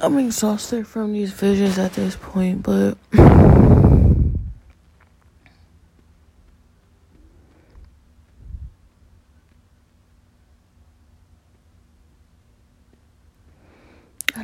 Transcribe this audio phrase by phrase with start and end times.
[0.00, 3.18] I'm exhausted from these visions at this point, but I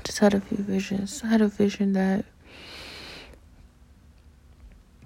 [0.02, 1.22] just had a few visions.
[1.22, 2.25] I had a vision that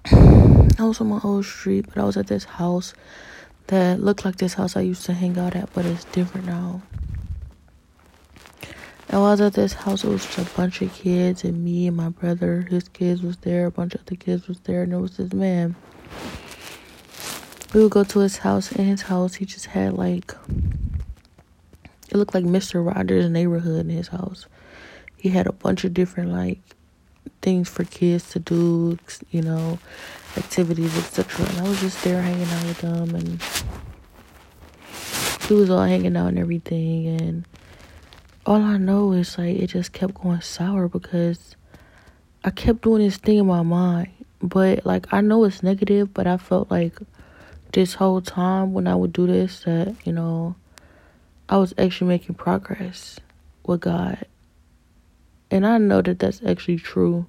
[0.05, 2.95] I was on my old street, but I was at this house
[3.67, 6.81] that looked like this house I used to hang out at, but it's different now.
[9.11, 11.97] I was at this house, it was just a bunch of kids, and me and
[11.97, 14.99] my brother, his kids was there, a bunch of the kids was there, and there
[14.99, 15.75] was this man.
[17.73, 18.71] We would go to his house.
[18.71, 20.35] In his house, he just had like,
[22.09, 22.85] it looked like Mr.
[22.85, 24.45] Rogers' neighborhood in his house.
[25.17, 26.59] He had a bunch of different like
[27.41, 28.99] things for kids to do,
[29.31, 29.79] you know,
[30.37, 31.47] activities, etc.
[31.47, 33.41] And I was just there hanging out with them, and
[35.47, 37.07] he was all hanging out and everything.
[37.07, 37.45] And
[38.49, 41.55] all I know is like it just kept going sour because
[42.43, 44.09] I kept doing this thing in my mind,
[44.41, 46.97] but like I know it's negative, but I felt like
[47.73, 50.55] this whole time when I would do this that you know
[51.47, 53.19] I was actually making progress
[53.67, 54.25] with God
[55.51, 57.27] and I know that that's actually true.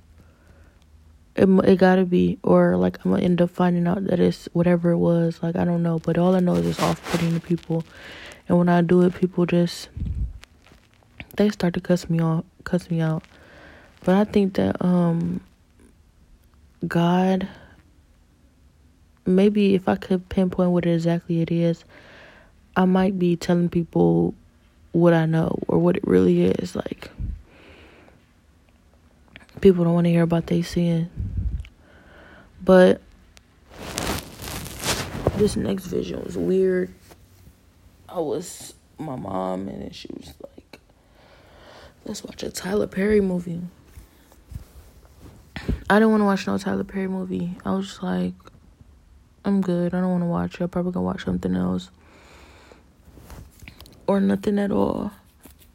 [1.37, 4.92] It, it gotta be, or like I'm gonna end up finding out that it's whatever
[4.92, 5.42] it was.
[5.42, 7.84] Like I don't know, but all I know is it's off putting to people,
[8.48, 9.91] and when I do it, people just
[11.41, 13.24] they start to cuss me off, cuss me out.
[14.05, 15.41] But I think that um
[16.86, 17.48] God,
[19.27, 21.84] maybe if I could pinpoint what exactly it is,
[22.77, 24.34] I might be telling people
[24.92, 27.10] what I know or what it really is like
[29.60, 31.10] people don't want to hear about they sin.
[32.62, 33.00] But
[35.36, 36.92] this next vision was weird.
[38.08, 40.59] I was my mom and she was like,
[42.05, 43.62] let's watch a Tyler Perry movie.
[45.89, 47.56] I didn't want to watch no Tyler Perry movie.
[47.65, 48.34] I was just like,
[49.45, 49.94] I'm good.
[49.94, 50.62] I don't want to watch it.
[50.62, 51.91] I'm probably gonna watch something else.
[54.06, 55.12] Or nothing at all.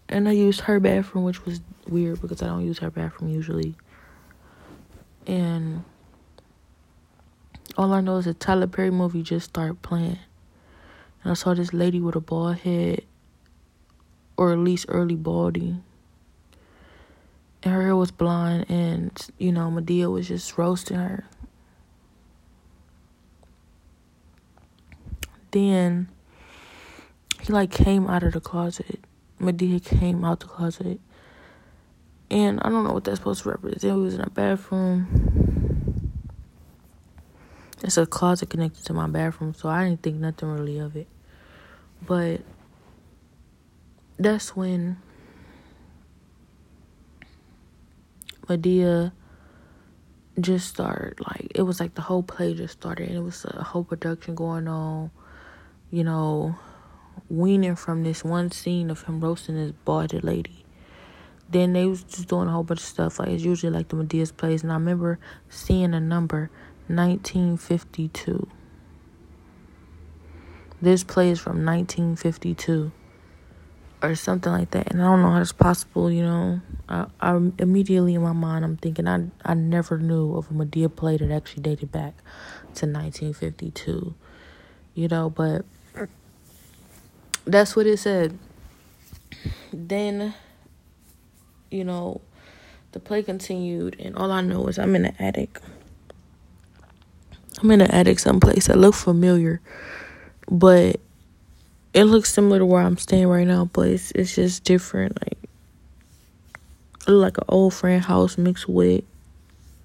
[0.09, 3.75] And I used her bathroom, which was weird because I don't use her bathroom usually.
[5.25, 5.84] And
[7.78, 10.19] all I know is a Tyler Perry movie just started playing.
[11.24, 13.02] And I saw this lady with a bald head,
[14.38, 15.84] or at least early balding.
[17.66, 21.26] Her hair was blonde, and you know, Madea was just roasting her.
[25.52, 26.09] Then
[27.42, 29.00] he like came out of the closet.
[29.40, 31.00] Madea came out the closet
[32.30, 33.96] and I don't know what that's supposed to represent.
[33.96, 36.12] We was in a bathroom.
[37.84, 41.08] It's a closet connected to my bathroom, so I didn't think nothing really of it.
[42.06, 42.42] But
[44.18, 44.97] that's when
[48.47, 49.11] Madea
[50.39, 53.63] just started like it was like the whole play just started and it was a
[53.63, 55.11] whole production going on,
[55.91, 56.57] you know,
[57.29, 60.66] weaning from this one scene of him roasting this balded lady
[61.50, 63.19] then they was just doing a whole bunch of stuff.
[63.19, 64.63] Like it's usually like the Madea's plays.
[64.63, 65.19] And I remember
[65.50, 66.50] seeing a number,
[66.88, 68.47] 1952.
[70.81, 72.91] This play is from 1952
[74.05, 74.91] or something like that.
[74.91, 76.61] And I don't know how it's possible, you know.
[76.88, 80.95] I, I immediately in my mind I'm thinking I I never knew of a Madea
[80.95, 82.16] play that actually dated back
[82.75, 84.13] to 1952.
[84.93, 85.66] You know, but
[87.45, 88.38] that's what it said.
[89.73, 90.33] Then
[91.69, 92.22] you know,
[92.91, 95.59] the play continued, and all I know is I'm in the attic.
[97.61, 99.61] I'm in the attic someplace that look familiar,
[100.49, 100.99] but
[101.95, 105.17] it looks similar to where I'm staying right now, but it's it's just different.
[105.22, 105.39] Like
[107.07, 109.06] like an old friend house mixed with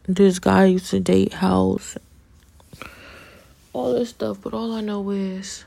[0.09, 1.97] this guy used to date house.
[3.72, 5.65] All this stuff, but all I know is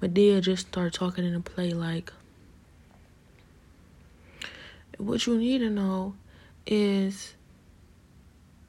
[0.00, 2.10] Madea just started talking in the play like
[4.96, 6.14] what you need to know
[6.66, 7.34] is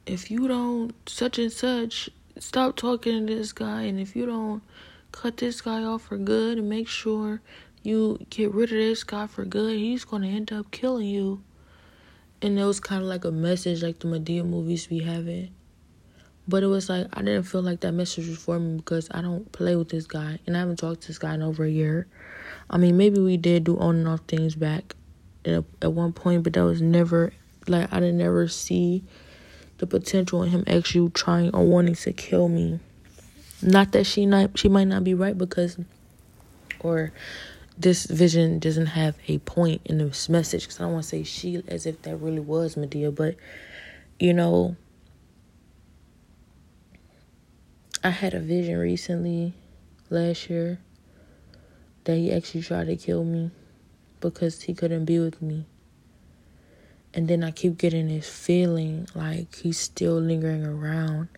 [0.05, 4.61] if you don't such and such stop talking to this guy and if you don't
[5.17, 7.41] cut this guy off for good and make sure
[7.81, 11.41] you get rid of this guy for good he's going to end up killing you
[12.41, 15.49] and it was kind of like a message like the Madea movies be having
[16.47, 19.21] but it was like I didn't feel like that message was for me because I
[19.21, 21.69] don't play with this guy and I haven't talked to this guy in over a
[21.69, 22.07] year.
[22.69, 24.95] I mean, maybe we did do on and off things back
[25.43, 27.33] at, at one point, but that was never
[27.67, 29.03] like I didn't ever see
[29.79, 32.79] the potential in him actually trying or wanting to kill me.
[33.61, 35.77] Not that she not she might not be right because
[36.79, 37.11] or
[37.77, 41.23] this vision doesn't have a point in this message because I don't want to say
[41.23, 43.35] she as if that really was Madea, but
[44.19, 44.75] you know,
[48.03, 49.53] I had a vision recently
[50.09, 50.79] last year
[52.05, 53.51] that he actually tried to kill me
[54.21, 55.65] because he couldn't be with me.
[57.13, 61.29] And then I keep getting this feeling like he's still lingering around.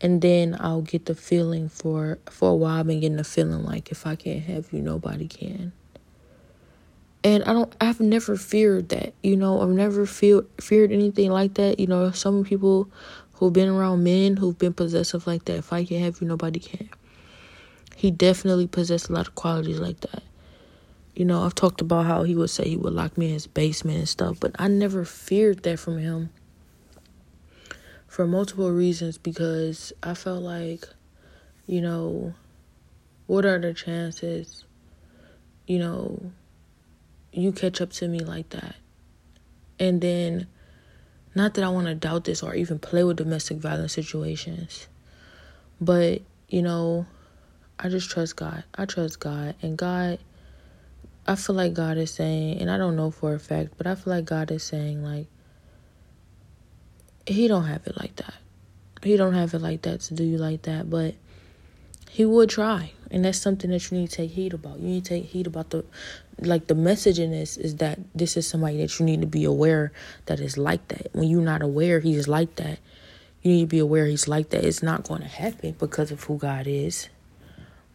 [0.00, 3.64] And then I'll get the feeling for for a while I've been getting the feeling
[3.64, 5.72] like if I can't have you nobody can.
[7.24, 9.14] And I don't I've never feared that.
[9.22, 11.80] You know, I've never feel feared anything like that.
[11.80, 12.88] You know, some people
[13.34, 16.60] who've been around men who've been possessive like that, if I can't have you nobody
[16.60, 16.88] can.
[17.96, 20.22] He definitely possessed a lot of qualities like that.
[21.16, 23.48] You know, I've talked about how he would say he would lock me in his
[23.48, 26.30] basement and stuff, but I never feared that from him
[28.08, 30.88] for multiple reasons because I felt like,
[31.66, 32.34] you know,
[33.26, 34.64] what are the chances,
[35.66, 36.32] you know,
[37.32, 38.74] you catch up to me like that?
[39.78, 40.48] And then,
[41.34, 44.88] not that I want to doubt this or even play with domestic violence situations,
[45.80, 47.06] but, you know,
[47.78, 48.64] I just trust God.
[48.74, 49.54] I trust God.
[49.62, 50.18] And God,
[51.26, 53.94] I feel like God is saying, and I don't know for a fact, but I
[53.94, 55.26] feel like God is saying, like,
[57.28, 58.34] he don't have it like that.
[59.02, 61.14] He don't have it like that to do you like that, but
[62.10, 62.92] he would try.
[63.10, 64.80] And that's something that you need to take heed about.
[64.80, 65.84] You need to take heed about the
[66.40, 69.44] like the message in this is that this is somebody that you need to be
[69.44, 69.92] aware
[70.26, 71.08] that is like that.
[71.12, 72.78] When you're not aware he's like that,
[73.42, 74.64] you need to be aware he's like that.
[74.64, 77.08] It's not going to happen because of who God is.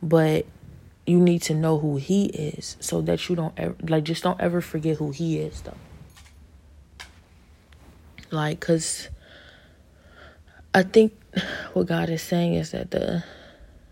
[0.02, 0.46] But
[1.06, 4.40] you need to know who he is so that you don't ever like just don't
[4.40, 5.78] ever forget who he is though.
[8.32, 9.10] Like cuz
[10.76, 11.14] I think
[11.74, 13.24] what God is saying is that the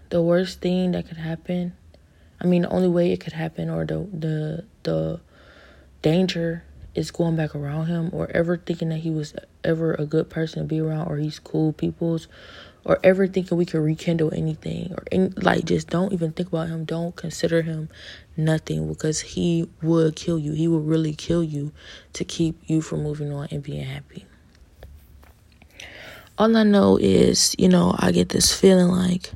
[0.09, 1.73] the worst thing that could happen,
[2.41, 5.21] I mean, the only way it could happen, or the the the
[6.01, 6.63] danger
[6.95, 10.63] is going back around him, or ever thinking that he was ever a good person
[10.63, 12.27] to be around, or he's cool people's,
[12.83, 16.67] or ever thinking we can rekindle anything, or any, like just don't even think about
[16.67, 16.83] him.
[16.83, 17.89] Don't consider him
[18.35, 20.53] nothing because he would kill you.
[20.53, 21.73] He would really kill you
[22.13, 24.25] to keep you from moving on and being happy
[26.37, 29.31] all I know is, you know, I get this feeling like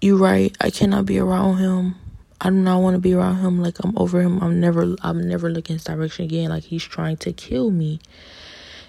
[0.00, 1.96] you right, I cannot be around him.
[2.40, 4.42] I do not want to be around him like I'm over him.
[4.42, 8.00] I'm never I'm never looking his direction again like he's trying to kill me.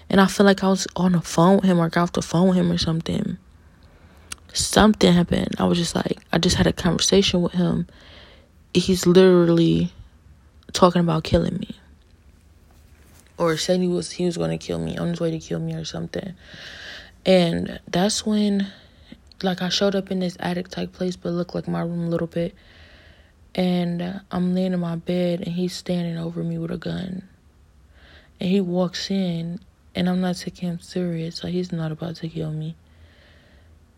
[0.08, 2.22] And I feel like I was on the phone with him or got off the
[2.22, 3.36] phone with him or something.
[4.54, 5.54] Something happened.
[5.58, 7.86] I was just like I just had a conversation with him.
[8.72, 9.92] He's literally
[10.72, 11.76] talking about killing me
[13.38, 15.58] or said he was he was going to kill me on his way to kill
[15.58, 16.34] me or something.
[17.24, 18.70] And that's when
[19.42, 22.08] like I showed up in this attic type place but looked like my room a
[22.08, 22.54] little bit.
[23.54, 27.28] And I'm laying in my bed and he's standing over me with a gun.
[28.40, 29.60] And he walks in
[29.94, 31.44] and I'm not taking him serious.
[31.44, 32.76] Like he's not about to kill me.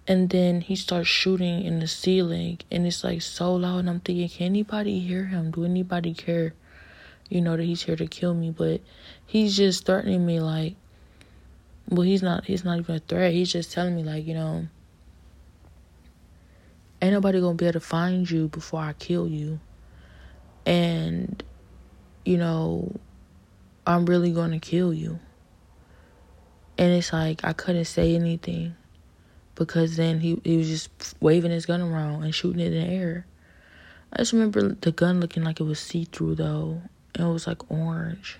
[0.06, 4.00] And then he starts shooting in the ceiling and it's like so loud and I'm
[4.00, 5.50] thinking, can anybody hear him?
[5.50, 6.52] Do anybody care?
[7.28, 8.80] You know, that he's here to kill me, but
[9.26, 10.76] he's just threatening me like
[11.88, 13.32] well he's not he's not even a threat.
[13.32, 14.66] He's just telling me like, you know,
[17.02, 19.60] ain't nobody gonna be able to find you before I kill you.
[20.66, 21.42] And,
[22.24, 22.98] you know,
[23.86, 25.18] I'm really gonna kill you.
[26.78, 28.74] And it's like I couldn't say anything
[29.54, 32.92] because then he, he was just waving his gun around and shooting it in the
[32.92, 33.26] air.
[34.12, 36.82] I just remember the gun looking like it was see through though,
[37.18, 38.38] it was like orange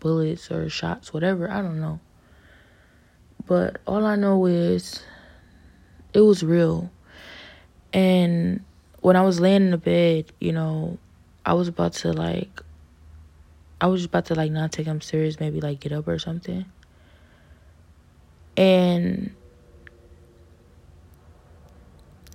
[0.00, 1.50] bullets or shots, whatever.
[1.50, 2.00] I don't know.
[3.46, 5.02] But all I know is
[6.12, 6.90] it was real.
[7.92, 8.64] And
[9.00, 10.98] when I was laying in the bed, you know,
[11.44, 12.60] I was about to like,
[13.80, 16.64] I was about to like not take him serious, maybe like get up or something.
[18.56, 19.34] And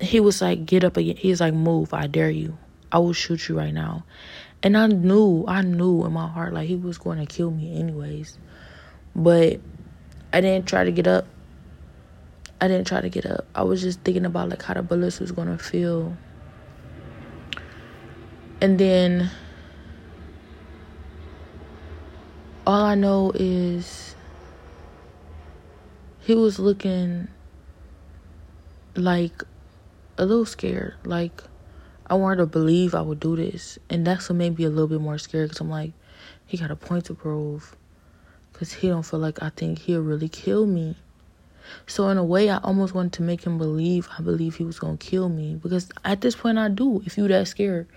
[0.02, 1.16] he was like, get up again.
[1.16, 2.58] He's like, move, I dare you.
[2.92, 4.06] I will shoot you right now.
[4.68, 7.80] And I knew, I knew in my heart like he was going to kill me
[7.80, 8.38] anyways.
[9.16, 9.62] But
[10.34, 11.26] I didn't try to get up.
[12.60, 13.46] I didn't try to get up.
[13.56, 16.18] I was just thinking about like how the bullets was going to feel.
[18.60, 19.32] And then
[22.66, 24.18] all I know is
[26.20, 27.30] he was looking
[28.98, 29.44] like
[30.18, 31.42] a little scared, like
[32.10, 33.78] I wanted to believe I would do this.
[33.90, 35.92] And that's what made me a little bit more scared because I'm like,
[36.46, 37.76] he got a point to prove.
[38.54, 40.96] Because he don't feel like I think he'll really kill me.
[41.86, 44.80] So in a way, I almost wanted to make him believe I believe he was
[44.80, 47.02] gonna kill me because at this point I do.
[47.06, 47.88] If you that scared,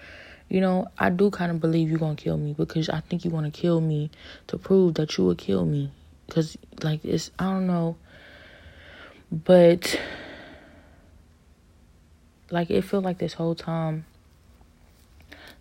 [0.49, 3.31] you know, I do kind of believe you're gonna kill me because I think you
[3.31, 4.11] want to kill me
[4.49, 5.93] to prove that you would kill me.
[6.29, 7.97] Cause like it's I don't know,
[9.31, 9.99] but
[12.51, 14.05] like it felt like this whole time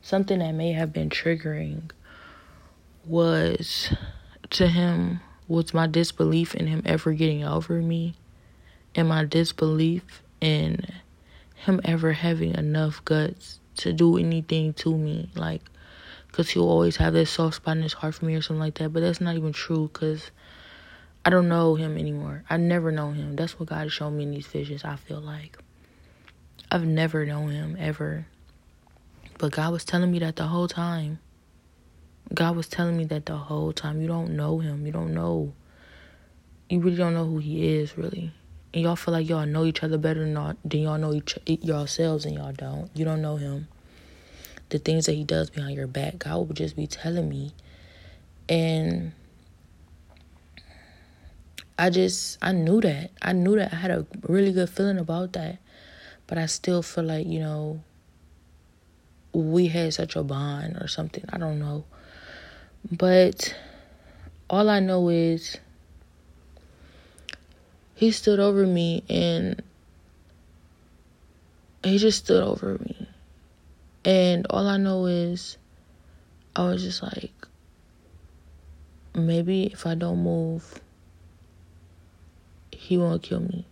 [0.01, 1.91] something that may have been triggering
[3.05, 3.93] was
[4.49, 8.15] to him was my disbelief in him ever getting over me
[8.95, 10.85] and my disbelief in
[11.55, 15.61] him ever having enough guts to do anything to me like
[16.27, 18.75] because he'll always have this soft spot in his heart for me or something like
[18.75, 20.31] that but that's not even true because
[21.25, 22.43] i don't know him anymore.
[22.49, 23.35] I never know him.
[23.35, 25.57] That's what god shown me in these visions i feel like
[26.71, 28.25] i've never known him ever
[29.37, 31.19] but god was telling me that the whole time
[32.33, 34.01] God was telling me that the whole time.
[34.01, 34.85] You don't know him.
[34.85, 35.53] You don't know.
[36.69, 38.31] You really don't know who he is, really.
[38.73, 41.37] And y'all feel like y'all know each other better than, y'all, than y'all know each
[41.47, 42.91] yourselves, and y'all don't.
[42.93, 43.67] You don't know him.
[44.69, 47.53] The things that he does behind your back, God would just be telling me.
[48.47, 49.13] And
[51.79, 53.09] I just, I knew that.
[53.23, 53.73] I knew that.
[53.73, 55.57] I had a really good feeling about that.
[56.29, 57.81] But I still feel like, you know,
[59.33, 61.25] we had such a bond or something.
[61.27, 61.85] I don't know.
[62.91, 63.55] But
[64.47, 65.57] all I know is
[67.95, 69.63] he stood over me and
[71.83, 73.07] he just stood over me.
[74.05, 75.57] And all I know is
[76.55, 77.33] I was just like,
[79.15, 80.79] maybe if I don't move,
[82.71, 83.65] he won't kill me.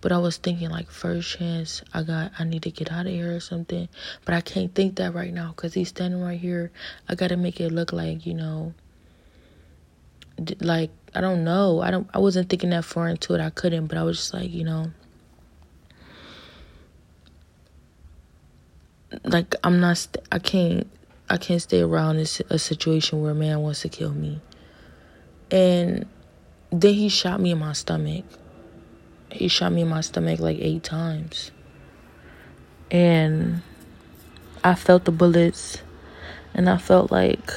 [0.00, 3.12] But I was thinking like first chance I got I need to get out of
[3.12, 3.88] here or something.
[4.24, 6.70] But I can't think that right now cuz he's standing right here.
[7.08, 8.74] I got to make it look like, you know,
[10.60, 11.80] like I don't know.
[11.80, 13.40] I don't I wasn't thinking that far into it.
[13.40, 14.90] I couldn't, but I was just like, you know,
[19.22, 20.90] like I'm not st- I can't
[21.28, 24.40] I can't stay around this a situation where a man wants to kill me.
[25.50, 26.06] And
[26.70, 28.24] then he shot me in my stomach.
[29.34, 31.50] He shot me in my stomach like eight times.
[32.88, 33.62] And
[34.62, 35.82] I felt the bullets
[36.54, 37.50] and I felt like,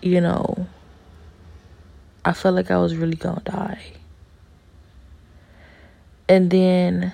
[0.00, 0.68] you know,
[2.24, 3.92] I felt like I was really gonna die.
[6.28, 7.12] And then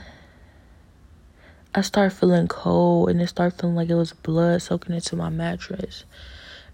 [1.75, 5.31] I started feeling cold and it started feeling like it was blood soaking into my
[5.31, 6.05] mattress.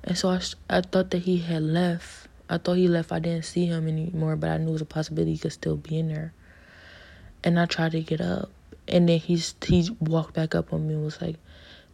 [0.03, 2.27] And so I, I thought that he had left.
[2.51, 3.13] I thought he left.
[3.13, 5.77] I didn't see him anymore, but I knew it was a possibility he could still
[5.77, 6.33] be in there
[7.45, 8.51] and I tried to get up,
[8.87, 11.37] and then he's he walked back up on me and was like,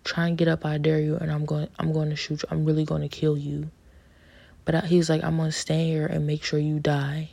[0.04, 2.48] "Try and get up, I dare you, and I'm going I'm going to shoot you.
[2.50, 3.70] I'm really going to kill you."
[4.64, 7.30] But I, he was like, "I'm gonna stay here and make sure you die."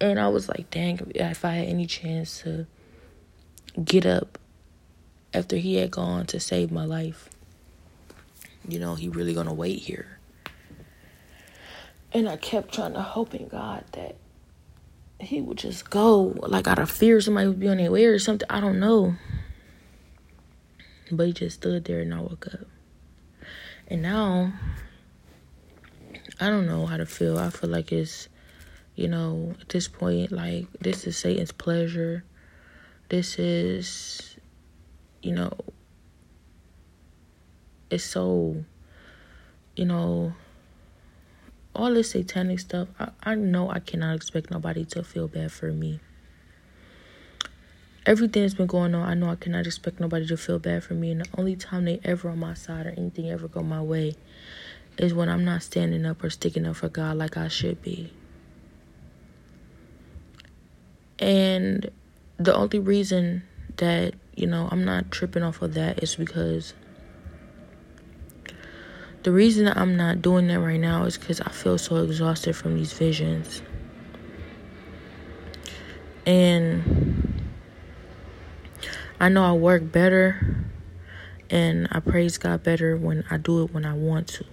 [0.00, 2.66] And I was like, "Dang, if I had any chance to
[3.84, 4.38] get up
[5.34, 7.28] after he had gone to save my life,
[8.66, 10.18] you know, he really gonna wait here."
[12.12, 14.16] And I kept trying to hope in God that
[15.20, 18.18] he would just go like out of fear somebody would be on their way or
[18.18, 18.48] something.
[18.50, 19.14] I don't know.
[21.12, 22.66] But he just stood there and I woke up.
[23.88, 24.52] And now
[26.40, 27.38] I don't know how to feel.
[27.38, 28.28] I feel like it's
[28.96, 32.24] you know, at this point, like this is Satan's pleasure.
[33.08, 34.36] This is
[35.22, 35.52] you know
[37.90, 38.64] it's so
[39.76, 40.32] you know
[41.74, 45.72] all this satanic stuff, I, I know I cannot expect nobody to feel bad for
[45.72, 46.00] me.
[48.06, 50.94] Everything that's been going on, I know I cannot expect nobody to feel bad for
[50.94, 51.12] me.
[51.12, 54.14] And the only time they ever on my side or anything ever go my way
[54.98, 58.12] is when I'm not standing up or sticking up for God like I should be.
[61.18, 61.90] And
[62.38, 63.42] the only reason
[63.76, 66.72] that, you know, I'm not tripping off of that is because
[69.22, 72.74] the reason I'm not doing that right now is because I feel so exhausted from
[72.74, 73.62] these visions.
[76.24, 77.42] And
[79.18, 80.56] I know I work better
[81.50, 84.44] and I praise God better when I do it when I want to.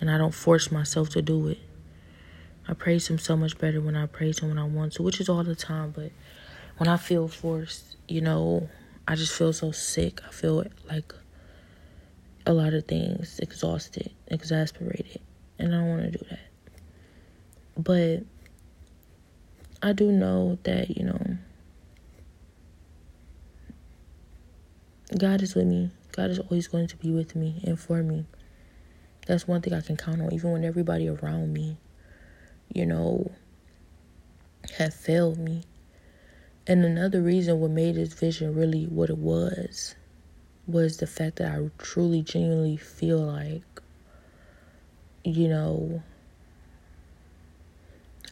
[0.00, 1.58] And I don't force myself to do it.
[2.68, 5.20] I praise Him so much better when I praise Him when I want to, which
[5.20, 5.92] is all the time.
[5.92, 6.10] But
[6.76, 8.68] when I feel forced, you know,
[9.06, 10.20] I just feel so sick.
[10.26, 11.14] I feel like
[12.46, 15.20] a lot of things, exhausted, exasperated,
[15.58, 16.40] and I don't want to do that.
[17.76, 18.24] But
[19.82, 21.38] I do know that, you know,
[25.16, 25.90] God is with me.
[26.12, 28.26] God is always going to be with me and for me.
[29.26, 31.76] That's one thing I can count on, even when everybody around me,
[32.72, 33.30] you know,
[34.78, 35.62] have failed me.
[36.66, 39.94] And another reason what made this vision really what it was
[40.66, 43.62] was the fact that I truly, genuinely feel like,
[45.24, 46.02] you know,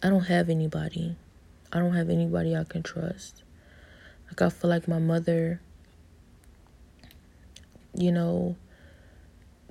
[0.03, 1.17] I don't have anybody.
[1.73, 3.43] I don't have anybody I can trust.
[4.29, 5.61] Like, I feel like my mother,
[7.95, 8.57] you know,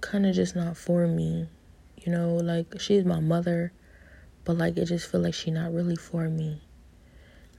[0.02, 1.48] kind of just not for me.
[1.98, 3.72] You know, like, she's my mother,
[4.46, 6.62] but like, it just feel like she not really for me.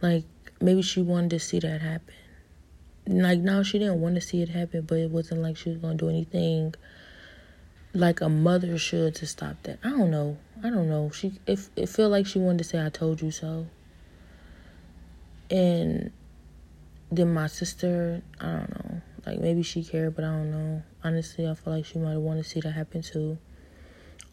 [0.00, 0.25] Like,
[0.61, 2.14] maybe she wanted to see that happen.
[3.11, 5.81] Like, now, she didn't want to see it happen, but it wasn't like she was
[5.81, 6.75] to do anything
[7.93, 9.79] like a mother should to stop that.
[9.83, 10.38] I don't know.
[10.62, 11.11] I don't know.
[11.11, 13.67] She it it feel like she wanted to say I told you so.
[15.50, 16.12] And
[17.11, 19.02] then my sister, I don't know.
[19.26, 20.83] Like maybe she cared, but I don't know.
[21.02, 23.38] Honestly, I feel like she might wanted to see that happen too.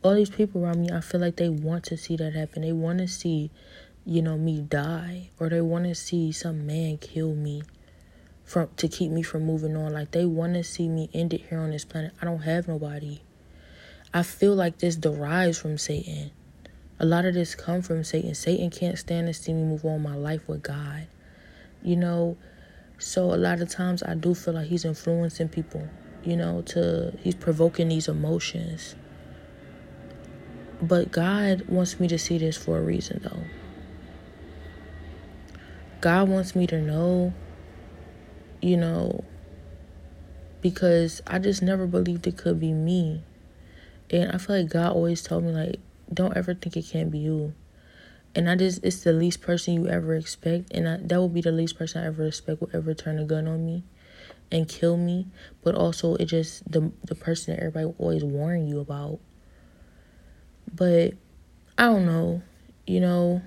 [0.04, 2.62] All these people around me, I feel like they want to see that happen.
[2.62, 3.50] They want to see,
[4.06, 7.64] you know, me die, or they want to see some man kill me,
[8.48, 9.94] from to keep me from moving on.
[9.94, 12.14] Like they want to see me end it here on this planet.
[12.20, 13.20] I don't have nobody.
[14.14, 16.32] I feel like this derives from Satan.
[17.00, 18.34] A lot of this come from Satan.
[18.34, 21.08] Satan can't stand to see me move on my life with God.
[21.84, 22.38] You know,
[22.98, 25.88] so a lot of times I do feel like he's influencing people,
[26.24, 28.96] you know, to he's provoking these emotions.
[30.82, 33.44] But God wants me to see this for a reason though.
[36.00, 37.34] God wants me to know,
[38.62, 39.24] you know,
[40.62, 43.24] because I just never believed it could be me.
[44.10, 45.80] And I feel like God always told me like,
[46.14, 47.54] don't ever think it can't be you.
[48.36, 51.42] And I just it's the least person you ever expect, and I, that will be
[51.42, 53.84] the least person I ever expect will ever turn a gun on me
[54.52, 55.28] and kill me.
[55.64, 59.20] But also, it just the the person that everybody will always warn you about.
[60.72, 61.14] But
[61.78, 62.44] I don't know,
[62.86, 63.42] you know,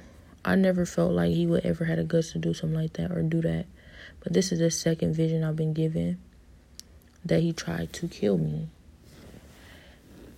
[0.45, 3.13] I never felt like he would ever had a guts to do something like that
[3.13, 3.67] or do that.
[4.19, 6.19] But this is the second vision I've been given
[7.25, 8.69] that he tried to kill me.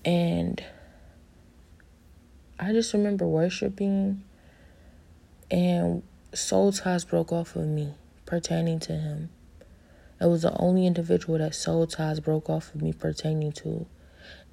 [0.04, 0.62] And
[2.58, 4.22] I just remember worshiping,
[5.50, 6.02] and
[6.34, 7.94] soul ties broke off of me
[8.26, 9.30] pertaining to him.
[10.20, 13.86] It was the only individual that soul ties broke off of me pertaining to.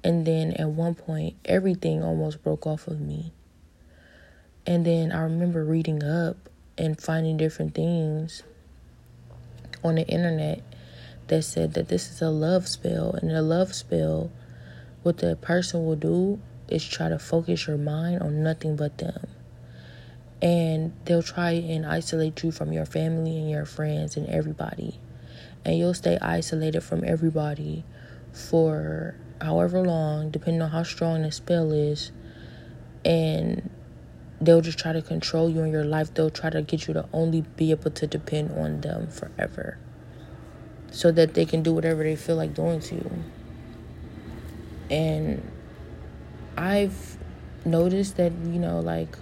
[0.02, 3.32] And then at one point, everything almost broke off of me.
[4.66, 8.42] And then I remember reading up and finding different things
[9.82, 10.62] on the internet
[11.28, 13.12] that said that this is a love spell.
[13.12, 14.30] And a love spell
[15.02, 19.26] what the person will do is try to focus your mind on nothing but them.
[20.42, 24.98] And they'll try and isolate you from your family and your friends and everybody.
[25.64, 27.84] And you'll stay isolated from everybody
[28.32, 32.12] for however long, depending on how strong the spell is.
[33.04, 33.70] And
[34.40, 36.12] they'll just try to control you in your life.
[36.14, 39.78] They'll try to get you to only be able to depend on them forever.
[40.90, 43.10] So that they can do whatever they feel like doing to you.
[44.90, 45.48] And
[46.56, 47.16] I've
[47.64, 49.16] noticed that, you know, like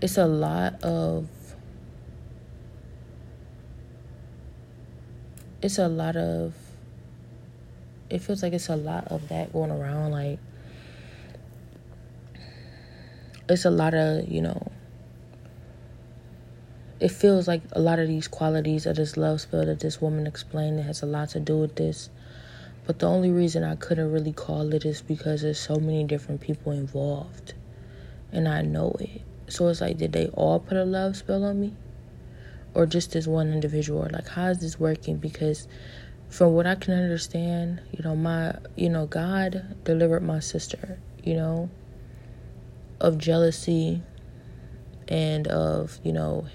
[0.00, 1.28] it's a lot of
[5.60, 6.54] it's a lot of
[8.08, 10.38] it feels like it's a lot of that going around like
[13.50, 14.70] it's a lot of you know
[16.98, 20.26] it feels like a lot of these qualities of this love spell that this woman
[20.26, 22.10] explained it has a lot to do with this
[22.90, 26.40] but the only reason I couldn't really call it is because there's so many different
[26.40, 27.54] people involved.
[28.32, 29.22] And I know it.
[29.46, 31.74] So it's like, did they all put a love spell on me?
[32.74, 34.08] Or just this one individual?
[34.10, 35.18] Like, how is this working?
[35.18, 35.68] Because
[36.28, 41.34] from what I can understand, you know, my, you know, God delivered my sister, you
[41.34, 41.70] know,
[43.00, 44.02] of jealousy
[45.08, 46.46] and of, you know,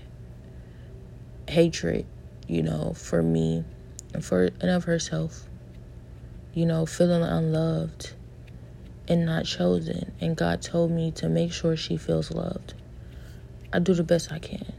[1.48, 2.06] hatred,
[2.48, 3.64] you know, for me
[4.14, 5.48] and for and of herself
[6.56, 8.14] you know, feeling unloved
[9.08, 10.14] and not chosen.
[10.20, 12.74] And God told me to make sure she feels loved.
[13.72, 14.74] I do the best I can.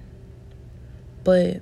[1.22, 1.60] But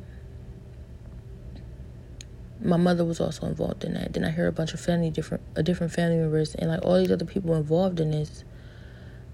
[2.62, 4.12] my mother was also involved in that.
[4.12, 6.98] Then I hear a bunch of family different a different family members and like all
[6.98, 8.44] these other people involved in this.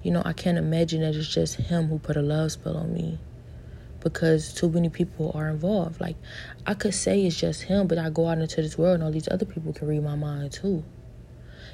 [0.02, 2.92] You know, I can't imagine that it's just him who put a love spell on
[2.92, 3.18] me
[4.00, 6.00] because too many people are involved.
[6.00, 6.16] Like,
[6.66, 9.12] I could say it's just him, but I go out into this world and all
[9.12, 10.84] these other people can read my mind too.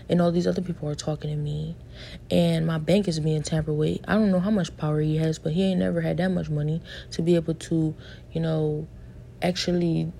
[0.08, 1.76] And all these other people are talking to me.
[2.30, 4.00] And my bank is being tampered with.
[4.06, 6.48] I don't know how much power he has, but he ain't never had that much
[6.48, 6.80] money
[7.12, 7.94] to be able to,
[8.32, 8.86] you know,
[9.42, 10.12] actually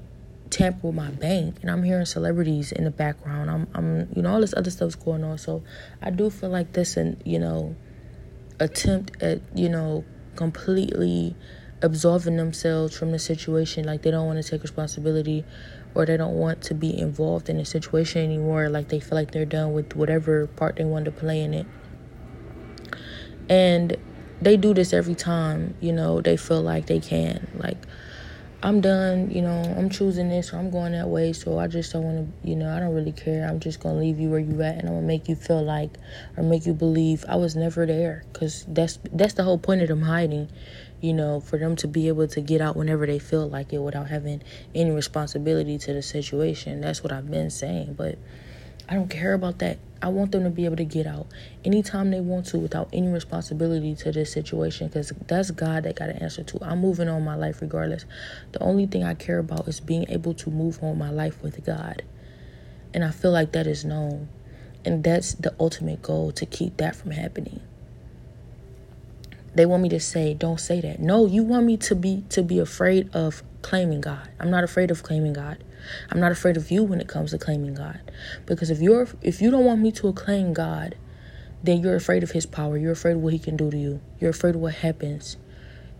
[0.50, 1.58] tamper with my bank.
[1.62, 3.50] And I'm hearing celebrities in the background.
[3.50, 5.38] I'm, I'm, you know, all this other stuff's going on.
[5.38, 5.62] So
[6.02, 7.76] I do feel like this, and you know,
[8.58, 11.34] attempt at, you know, completely
[11.82, 13.84] absolving themselves from the situation.
[13.84, 15.44] Like they don't want to take responsibility
[15.94, 18.68] or they don't want to be involved in the situation anymore.
[18.68, 21.66] Like they feel like they're done with whatever part they want to play in it.
[23.48, 23.96] And
[24.40, 27.48] they do this every time you know they feel like they can.
[27.54, 27.78] Like
[28.62, 31.92] i'm done you know i'm choosing this or i'm going that way so i just
[31.92, 34.40] don't want to you know i don't really care i'm just gonna leave you where
[34.40, 35.90] you at and i'm gonna make you feel like
[36.36, 39.88] or make you believe i was never there because that's that's the whole point of
[39.88, 40.48] them hiding
[41.00, 43.78] you know, for them to be able to get out whenever they feel like it
[43.78, 44.42] without having
[44.74, 46.80] any responsibility to the situation.
[46.80, 47.94] That's what I've been saying.
[47.94, 48.18] But
[48.88, 49.78] I don't care about that.
[50.02, 51.26] I want them to be able to get out
[51.64, 56.06] anytime they want to without any responsibility to this situation because that's God that got
[56.06, 56.58] to answer to.
[56.62, 58.04] I'm moving on my life regardless.
[58.52, 61.64] The only thing I care about is being able to move on my life with
[61.64, 62.02] God.
[62.92, 64.28] And I feel like that is known.
[64.84, 67.60] And that's the ultimate goal to keep that from happening
[69.56, 72.42] they want me to say don't say that no you want me to be to
[72.42, 75.56] be afraid of claiming god i'm not afraid of claiming god
[76.10, 78.00] i'm not afraid of you when it comes to claiming god.
[78.46, 80.96] Because if you're if you don't want me to acclaim god
[81.62, 82.76] then you're afraid of his power.
[82.76, 84.00] You're afraid of what he can do to you.
[84.20, 85.36] You're afraid of what happens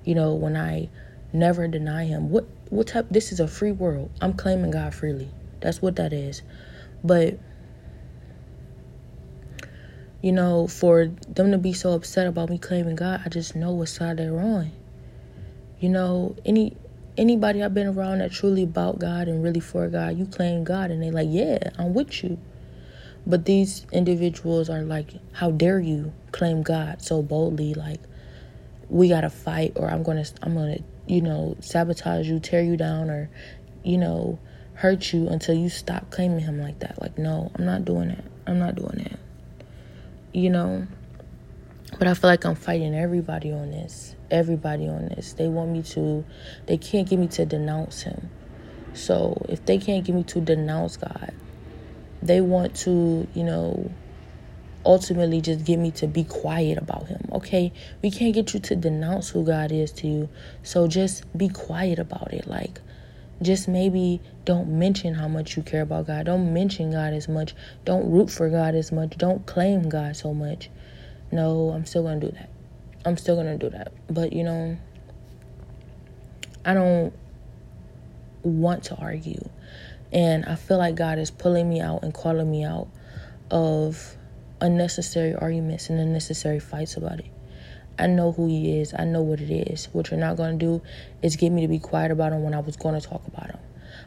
[0.05, 0.89] you know when i
[1.33, 2.31] never deny him.
[2.31, 4.11] What what type this is a free world.
[4.21, 5.31] I'm claiming god freely.
[5.61, 6.43] That's what that is.
[7.05, 7.39] But
[10.23, 13.73] you know, for them to be so upset about me claiming God, I just know
[13.73, 14.73] what side they're on.
[15.79, 16.77] You know, any
[17.17, 20.91] anybody I've been around that truly about God and really for God, you claim God
[20.91, 22.39] and they like, yeah, I'm with you.
[23.27, 27.75] But these individuals are like, how dare you claim God so boldly?
[27.75, 28.01] Like,
[28.89, 33.11] we gotta fight, or I'm gonna, I'm gonna, you know, sabotage you, tear you down,
[33.11, 33.29] or,
[33.83, 34.39] you know,
[34.75, 37.03] hurt you until you stop claiming Him like that.
[37.03, 38.25] Like, no, I'm not doing that.
[38.47, 39.19] I'm not doing that
[40.37, 40.87] you know.
[41.99, 44.16] But I feel like I'm fighting everybody on this.
[44.31, 45.33] Everybody on this.
[45.35, 46.25] They want me to,
[46.67, 48.31] they can't get me to denounce Him.
[48.93, 51.35] So if they can't get me to denounce God,
[52.23, 53.91] they want to, you know,
[54.87, 57.21] ultimately just get me to be quiet about him.
[57.33, 60.29] Okay, we can't get you to denounce who God is to you.
[60.63, 62.47] So just be quiet about it.
[62.47, 62.81] Like
[63.43, 66.27] just maybe don't mention how much you care about God.
[66.27, 67.55] Don't mention God as much.
[67.85, 69.19] Don't root for God as much.
[69.19, 70.71] Don't claim God so much.
[71.31, 72.49] No, I'm still going to do that.
[73.07, 73.93] I'm still to do that.
[74.11, 74.77] But, you know,
[76.65, 77.15] I don't
[78.43, 79.49] want to argue.
[80.13, 82.89] And I feel like God is pulling me out and calling me out
[83.49, 84.17] of
[84.61, 87.31] unnecessary arguments and unnecessary fights about it.
[87.97, 88.93] I know who he is.
[88.99, 89.87] I know what it is.
[89.93, 90.83] What you're not going to do
[91.23, 93.47] is get me to be quiet about him when I was going to talk about
[93.47, 93.61] him.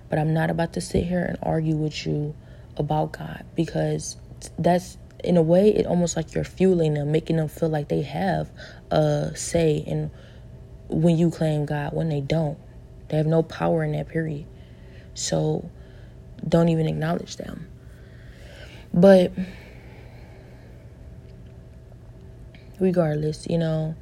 [0.10, 2.36] But I'm not about to sit here and argue with you
[2.76, 4.18] about God because
[4.58, 8.02] that's in a way it almost like you're fueling them, making them feel like they
[8.02, 8.50] have
[8.92, 10.12] a say in
[10.88, 12.58] when you claim God when they don't.
[13.10, 14.46] They have no power in that period.
[15.14, 15.70] So
[16.48, 17.68] don't even acknowledge them.
[18.94, 19.32] But
[22.80, 23.96] regardless, you know,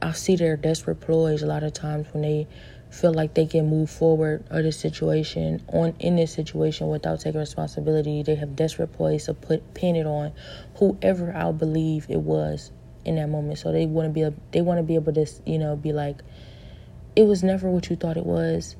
[0.00, 2.48] I see their desperate ploys a lot of times when they
[2.92, 7.40] feel like they can move forward or this situation on in this situation without taking
[7.40, 8.22] responsibility.
[8.22, 10.32] They have desperate ploys to put pin it on
[10.76, 12.70] whoever I believe it was
[13.04, 13.58] in that moment.
[13.58, 16.20] So they want to be they want to be able to you know be like,
[17.16, 18.76] it was never what you thought it was.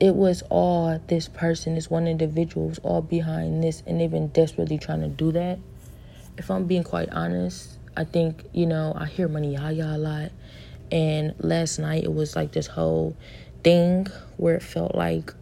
[0.00, 4.28] It was all this person, this one individual was all behind this, and they've been
[4.28, 5.60] desperately trying to do that.
[6.36, 10.32] If I'm being quite honest, I think, you know, I hear Money Yaya a lot.
[10.92, 13.16] And last night it was like this whole
[13.64, 15.32] thing where it felt like,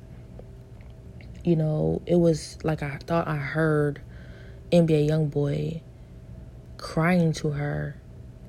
[1.44, 4.00] you know, it was like I thought I heard
[4.70, 5.82] NBA Youngboy
[6.78, 8.00] crying to her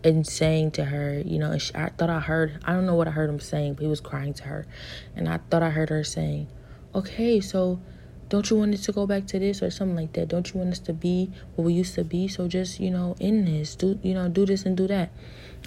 [0.03, 3.07] and saying to her, you know, she, I thought I heard, I don't know what
[3.07, 4.67] I heard him saying, but he was crying to her.
[5.15, 6.47] And I thought I heard her saying,
[6.93, 7.81] okay, so
[8.29, 10.27] don't you want us to go back to this or something like that?
[10.27, 12.27] Don't you want us to be what we used to be?
[12.27, 15.11] So just, you know, in this, do you know, do this and do that.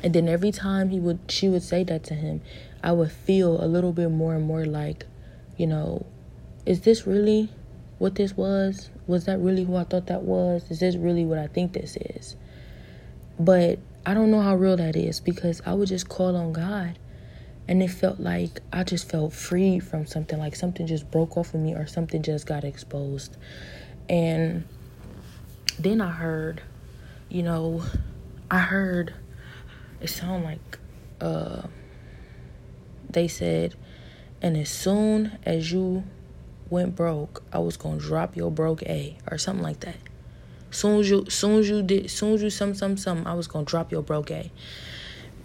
[0.05, 2.43] And then every time he would she would say that to him,
[2.83, 5.07] I would feel a little bit more and more like,
[5.57, 6.05] you know,
[6.67, 7.49] is this really
[7.97, 8.90] what this was?
[9.07, 10.71] Was that really who I thought that was?
[10.71, 12.37] Is this really what I think this is?
[13.40, 16.99] But I don't know how real that is because I would just call on God
[17.67, 21.55] and it felt like I just felt free from something, like something just broke off
[21.55, 23.38] of me or something just got exposed.
[24.11, 24.64] And
[25.79, 26.61] then I heard,
[27.31, 27.83] you know,
[28.51, 29.14] I heard
[30.05, 30.79] it sound like
[31.21, 31.62] uh
[33.09, 33.75] they said,
[34.43, 36.05] and as soon as you
[36.69, 39.97] went broke, I was gonna drop your broke A or something like that.
[40.71, 43.47] Soon as you soon as you did soon as you some some some I was
[43.47, 44.51] gonna drop your broke A.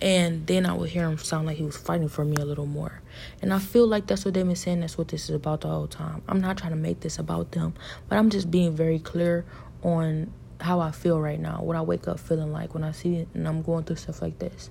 [0.02, 2.66] And then I would hear him sound like he was fighting for me a little
[2.66, 3.02] more.
[3.42, 4.80] And I feel like that's what they've been saying.
[4.80, 6.22] That's what this is about the whole time.
[6.30, 7.74] I'm not trying to make this about them,
[8.08, 9.44] but I'm just being very clear
[9.84, 13.16] on how I feel right now, what I wake up feeling like when I see
[13.16, 14.70] it and I'm going through stuff like this.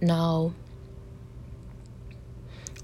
[0.00, 0.54] Now,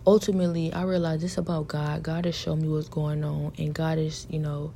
[0.06, 2.02] ultimately, I realize it's about God.
[2.02, 4.72] God has shown me what's going on, and God is, you know,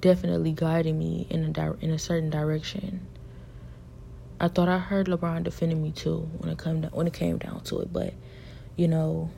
[0.00, 3.06] definitely guiding me in a di- in a certain direction.
[4.38, 7.38] I thought I heard LeBron defending me too when it come down, when it came
[7.38, 8.12] down to it, but
[8.76, 9.30] you know,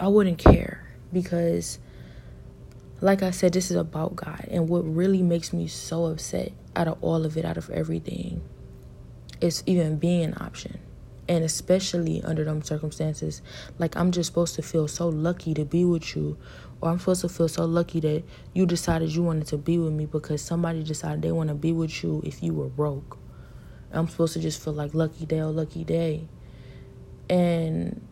[0.00, 1.78] I wouldn't care because
[3.00, 4.46] like I said, this is about God.
[4.50, 8.42] And what really makes me so upset out of all of it, out of everything,
[9.40, 10.78] is even being an option.
[11.28, 13.42] And especially under them circumstances,
[13.78, 16.38] like I'm just supposed to feel so lucky to be with you,
[16.80, 18.22] or I'm supposed to feel so lucky that
[18.54, 21.72] you decided you wanted to be with me because somebody decided they want to be
[21.72, 23.18] with you if you were broke.
[23.92, 26.28] I'm supposed to just feel like lucky day, oh lucky day.
[27.28, 28.06] And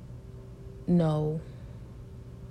[0.87, 1.41] no,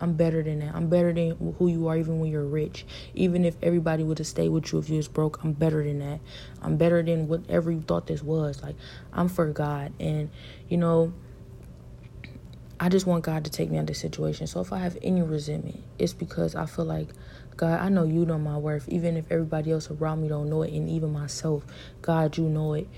[0.03, 0.75] I'm better than that.
[0.75, 2.85] I'm better than who you are even when you're rich.
[3.15, 5.99] Even if everybody would have stayed with you if you was broke, I'm better than
[5.99, 6.19] that.
[6.61, 8.61] I'm better than whatever you thought this was.
[8.61, 8.75] Like
[9.13, 10.29] I'm for God and
[10.67, 11.13] you know
[12.81, 14.45] I just want God to take me out of this situation.
[14.45, 17.07] So if I have any resentment, it's because I feel like
[17.55, 20.63] God, I know you know my worth, even if everybody else around me don't know
[20.63, 21.63] it, and even myself,
[22.01, 22.89] God, you know it.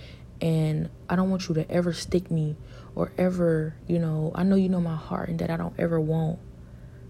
[0.42, 2.56] And I don't want you to ever stick me
[2.96, 6.00] or ever, you know, I know you know my heart and that I don't ever
[6.00, 6.40] want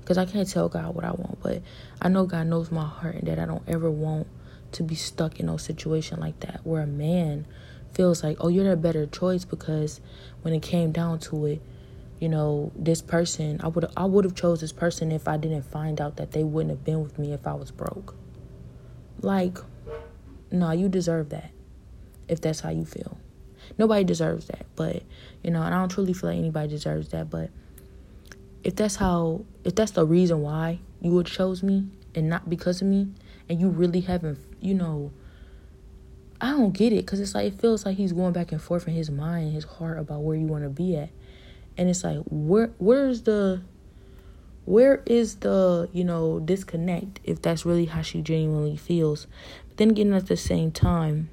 [0.05, 1.63] because I can't tell God what I want, but
[1.99, 4.27] I know God knows my heart and that I don't ever want
[4.73, 7.47] to be stuck in no situation like that where a man
[7.91, 9.99] feels like, oh, you're the better choice because
[10.43, 11.61] when it came down to it,
[12.19, 15.63] you know, this person, I would I would have chose this person if I didn't
[15.63, 18.15] find out that they wouldn't have been with me if I was broke.
[19.21, 19.57] Like,
[20.51, 21.49] no, nah, you deserve that.
[22.27, 23.17] If that's how you feel.
[23.79, 25.01] Nobody deserves that, but
[25.41, 27.49] you know, and I don't truly feel like anybody deserves that, but
[28.65, 32.81] if that's how if that's the reason why you would chose me and not because
[32.81, 33.07] of me
[33.47, 35.11] and you really haven't you know
[36.41, 38.87] i don't get it because it's like it feels like he's going back and forth
[38.87, 41.09] in his mind his heart about where you want to be at.
[41.77, 43.61] And it's like where where's the
[44.65, 49.27] where is the you know disconnect if that's really how she genuinely feels?
[49.67, 51.29] But then again at the same time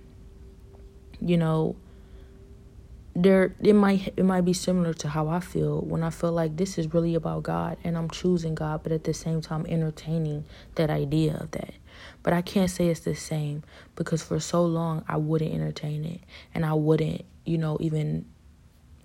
[1.20, 1.76] you know
[3.14, 6.56] there it might it might be similar to how I feel when I feel like
[6.56, 10.44] this is really about God and I'm choosing God, but at the same time entertaining
[10.76, 11.74] that idea of that.
[12.22, 13.64] But I can't say it's the same
[13.96, 16.20] because for so long I wouldn't entertain it
[16.54, 18.24] and I wouldn't, you know, even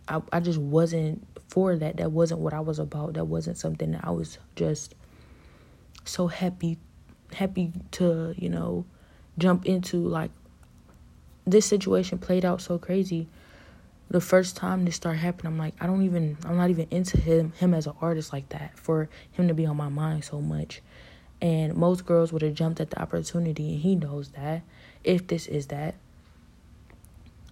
[0.07, 1.97] I I just wasn't for that.
[1.97, 3.15] That wasn't what I was about.
[3.15, 4.95] That wasn't something that I was just
[6.05, 6.77] so happy
[7.33, 8.85] happy to, you know,
[9.37, 10.31] jump into like
[11.45, 13.27] this situation played out so crazy
[14.09, 17.19] the first time this started happening, I'm like, I don't even, I'm not even into
[17.19, 18.77] him, him as an artist like that.
[18.77, 20.81] For him to be on my mind so much,
[21.41, 24.61] and most girls would have jumped at the opportunity, and he knows that.
[25.03, 25.95] If this is that,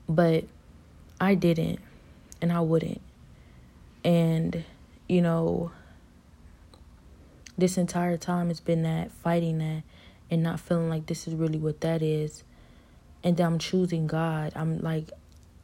[0.07, 0.45] but
[1.19, 1.79] I didn't,
[2.41, 3.01] and I wouldn't,
[4.03, 4.63] and
[5.07, 5.71] you know,
[7.57, 9.83] this entire time it's been that fighting that,
[10.31, 12.43] and not feeling like this is really what that is,
[13.23, 14.53] and I'm choosing God.
[14.55, 15.11] I'm like,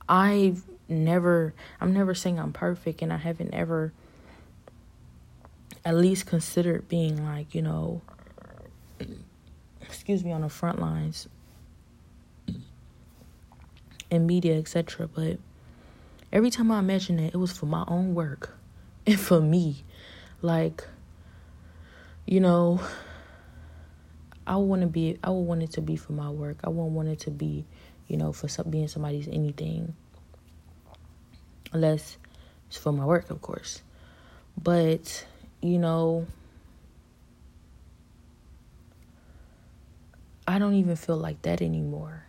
[0.08, 3.93] I've never I'm never saying I'm perfect and I haven't ever
[5.84, 8.01] at least considered being like, you know,
[9.82, 11.27] excuse me on the front lines
[14.10, 15.08] in media, etc.
[15.08, 15.39] But
[16.32, 18.58] every time I imagine it, it was for my own work
[19.08, 19.84] and for me.
[20.43, 20.88] Like,
[22.25, 22.82] you know,
[24.45, 25.17] I want to be.
[25.23, 26.58] I would want it to be for my work.
[26.63, 27.65] I won't want it to be,
[28.08, 29.95] you know, for some, being somebody's anything
[31.71, 32.17] unless
[32.67, 33.81] it's for my work, of course.
[34.62, 35.25] But,
[35.62, 36.27] you know,
[40.47, 42.25] I don't even feel like that anymore.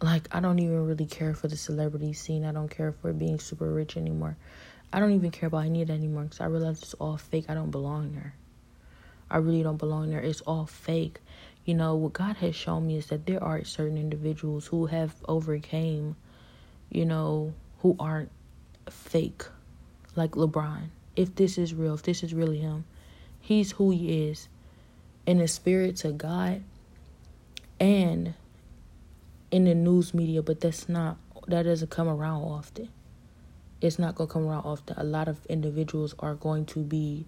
[0.00, 2.44] Like, I don't even really care for the celebrity scene.
[2.44, 4.36] I don't care for being super rich anymore.
[4.92, 7.46] I don't even care about any of that anymore because I realize it's all fake.
[7.48, 8.34] I don't belong there.
[9.30, 10.20] I really don't belong there.
[10.20, 11.18] It's all fake.
[11.64, 15.14] You know, what God has shown me is that there are certain individuals who have
[15.26, 16.14] overcame,
[16.90, 18.30] you know, who aren't
[18.90, 19.44] fake
[20.14, 20.88] like LeBron.
[21.14, 22.84] If this is real, if this is really him,
[23.40, 24.48] he's who he is
[25.26, 26.62] in the spirit to God
[27.80, 28.34] and
[29.50, 31.16] in the news media, but that's not
[31.48, 32.88] that doesn't come around often.
[33.80, 34.96] It's not gonna come around often.
[34.98, 37.26] A lot of individuals are going to be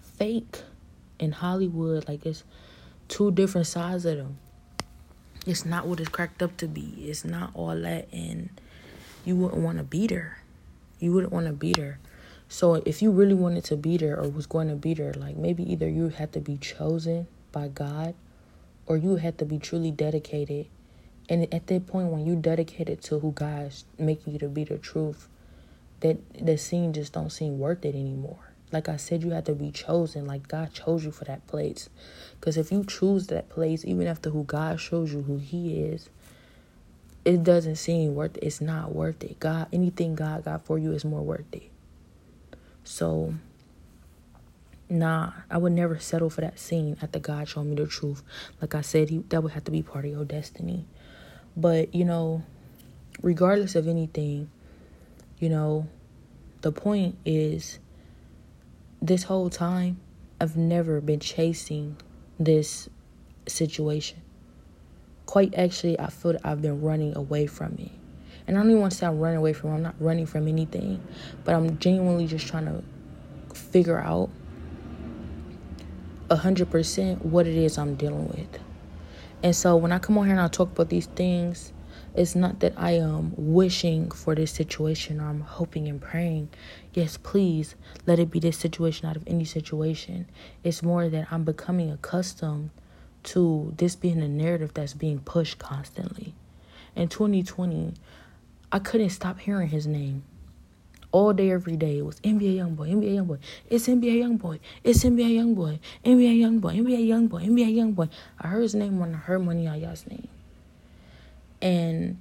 [0.00, 0.62] fake
[1.18, 2.06] in Hollywood.
[2.08, 2.44] Like it's
[3.08, 4.38] two different sides of them.
[5.46, 6.94] it's not what it's cracked up to be.
[7.08, 8.50] It's not all that, and
[9.24, 10.38] you wouldn't want to beat her.
[10.98, 11.98] You wouldn't want to beat her.
[12.48, 15.36] So if you really wanted to beat her or was going to beat her, like
[15.36, 18.14] maybe either you had to be chosen by God
[18.86, 20.66] or you had to be truly dedicated.
[21.28, 24.78] And at that point when you dedicated to who God's making you to be the
[24.78, 25.28] truth,
[26.00, 28.38] that the scene just don't seem worth it anymore.
[28.72, 30.26] Like I said, you had to be chosen.
[30.26, 31.88] Like God chose you for that place.
[32.38, 36.08] Because if you choose that place, even after who God shows you who He is,
[37.28, 38.44] it doesn't seem worth it.
[38.44, 39.38] It's not worth it.
[39.38, 41.70] God, anything God got for you is more worth it.
[42.84, 43.34] So,
[44.88, 48.22] nah, I would never settle for that scene after God showed me the truth.
[48.62, 50.86] Like I said, he, that would have to be part of your destiny.
[51.54, 52.44] But, you know,
[53.20, 54.48] regardless of anything,
[55.38, 55.86] you know,
[56.62, 57.78] the point is
[59.02, 60.00] this whole time,
[60.40, 61.98] I've never been chasing
[62.38, 62.88] this
[63.46, 64.22] situation.
[65.28, 67.90] Quite actually, I feel that I've been running away from it.
[68.46, 69.74] And I don't even want to say I'm running away from it.
[69.74, 71.06] I'm not running from anything.
[71.44, 72.82] But I'm genuinely just trying to
[73.54, 74.30] figure out
[76.28, 78.58] 100% what it is I'm dealing with.
[79.42, 81.74] And so when I come on here and I talk about these things,
[82.14, 86.48] it's not that I am wishing for this situation or I'm hoping and praying.
[86.94, 87.74] Yes, please
[88.06, 90.26] let it be this situation out of any situation.
[90.64, 92.70] It's more that I'm becoming accustomed
[93.32, 96.34] to this being a narrative that's being pushed constantly.
[96.96, 97.94] In 2020,
[98.72, 100.24] I couldn't stop hearing his name
[101.12, 101.98] all day, every day.
[101.98, 103.38] It was NBA Youngboy, NBA Youngboy.
[103.68, 104.60] It's NBA Youngboy.
[104.84, 105.78] It's NBA Youngboy.
[106.04, 106.78] NBA Youngboy.
[106.78, 107.46] NBA Youngboy.
[107.46, 108.10] NBA Youngboy.
[108.40, 110.28] I heard his name when I heard Money Yaya's name.
[111.60, 112.18] And,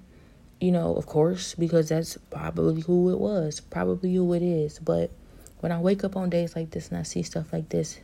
[0.60, 4.80] you know, of course, because that's probably who it was, probably who it is.
[4.80, 5.12] But
[5.60, 8.00] when I wake up on days like this and I see stuff like this,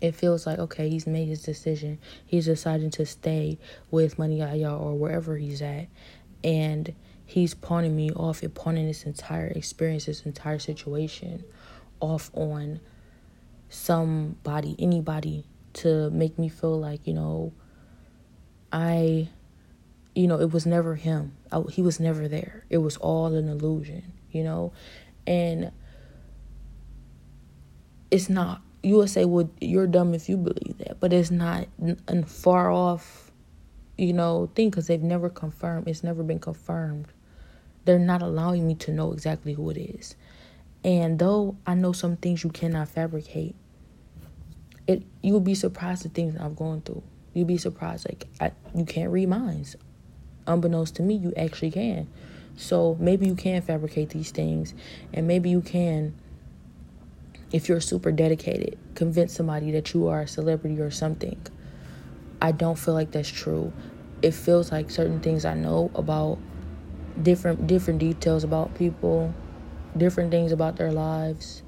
[0.00, 1.98] it feels like okay, he's made his decision.
[2.24, 3.58] He's deciding to stay
[3.90, 5.88] with Money Yaya or wherever he's at,
[6.42, 6.94] and
[7.26, 11.44] he's pawning me off and pawning this entire experience, this entire situation,
[12.00, 12.80] off on
[13.68, 17.52] somebody, anybody, to make me feel like you know,
[18.72, 19.28] I
[20.18, 21.36] you know, it was never him.
[21.52, 22.64] I, he was never there.
[22.70, 24.72] It was all an illusion, you know?
[25.28, 25.70] And
[28.10, 31.66] it's not, you would say, well, you're dumb if you believe that, but it's not
[32.06, 33.30] a far off,
[33.96, 37.06] you know, thing because they've never confirmed, it's never been confirmed.
[37.84, 40.14] They're not allowing me to know exactly who it is.
[40.84, 43.54] And though I know some things you cannot fabricate,
[44.86, 47.02] it you will be surprised the things I've gone through.
[47.34, 49.76] You'll be surprised, like I, you can't read minds
[50.48, 52.08] unbeknownst to me, you actually can.
[52.56, 54.74] So maybe you can fabricate these things,
[55.12, 56.14] and maybe you can,
[57.52, 61.40] if you're super dedicated, convince somebody that you are a celebrity or something.
[62.40, 63.72] I don't feel like that's true.
[64.22, 66.38] It feels like certain things I know about
[67.22, 69.34] different different details about people,
[69.96, 71.62] different things about their lives.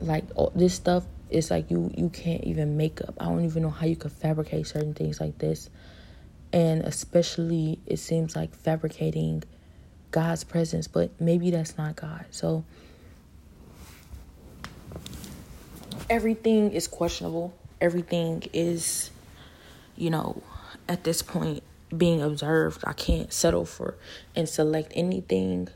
[0.00, 3.14] Like oh, this stuff is like you you can't even make up.
[3.20, 5.68] I don't even know how you could fabricate certain things like this
[6.52, 9.44] and especially it seems like fabricating
[10.10, 12.24] God's presence, but maybe that's not God.
[12.30, 12.64] So
[16.08, 17.54] everything is questionable.
[17.80, 19.10] Everything is,
[19.96, 20.42] you know,
[20.88, 21.62] at this point
[21.96, 22.82] being observed.
[22.86, 23.96] I can't settle for
[24.34, 25.68] and select anything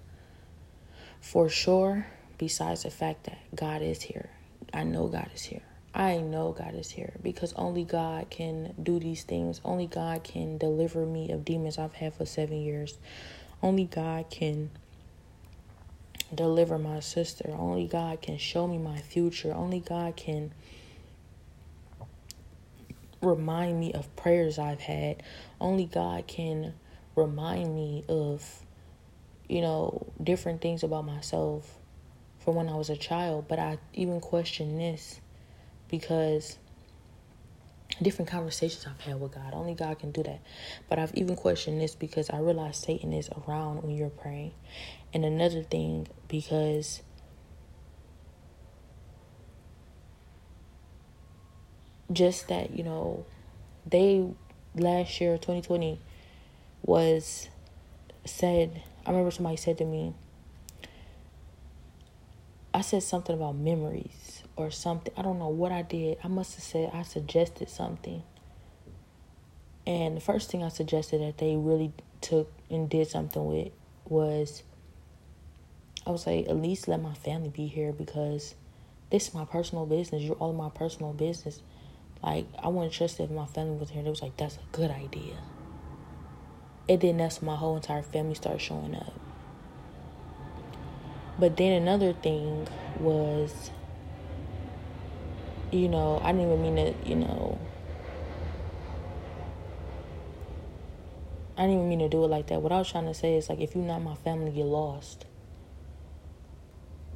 [1.20, 2.06] for sure
[2.38, 4.30] besides the fact that God is here.
[4.72, 5.62] I know God is here.
[5.94, 9.60] I know God is here because only God can do these things.
[9.64, 12.98] Only God can deliver me of demons I've had for seven years.
[13.62, 14.70] Only God can
[16.34, 17.50] deliver my sister.
[17.50, 19.52] Only God can show me my future.
[19.54, 20.52] Only God can
[23.20, 25.22] remind me of prayers I've had.
[25.60, 26.74] Only God can
[27.16, 28.62] remind me of,
[29.48, 31.78] you know, different things about myself
[32.38, 33.46] from when I was a child.
[33.48, 35.20] But I even question this
[35.88, 36.58] because
[38.02, 39.52] different conversations I've had with God.
[39.52, 40.40] Only God can do that.
[40.88, 44.52] But I've even questioned this because I realize Satan is around when you're praying.
[45.15, 47.00] And another thing, because
[52.12, 53.25] just that, you know,
[53.87, 54.29] they
[54.75, 56.00] last year, 2020,
[56.83, 57.48] was
[58.25, 60.15] said, I remember somebody said to me,
[62.75, 65.15] I said something about memories or something.
[65.17, 66.19] I don't know what I did.
[66.25, 68.25] I must have said I suggested something.
[69.87, 73.71] And the first thing I suggested that they really took and did something with
[74.06, 74.65] was
[76.07, 78.55] I was like, at least let my family be here because
[79.11, 80.23] this is my personal business.
[80.23, 81.63] You're all my personal business.
[82.23, 84.02] Like I wouldn't trust if my family was here.
[84.02, 85.37] They was like, that's a good idea.
[86.88, 89.19] And then that's my whole entire family started showing up.
[91.38, 92.69] But then another thing
[93.00, 93.71] was,
[95.73, 97.59] you know, I didn't even mean to, you know,
[101.57, 102.61] I didn't even mean to do it like that.
[102.61, 105.25] What I was trying to say is like, if you're not my family, you're lost.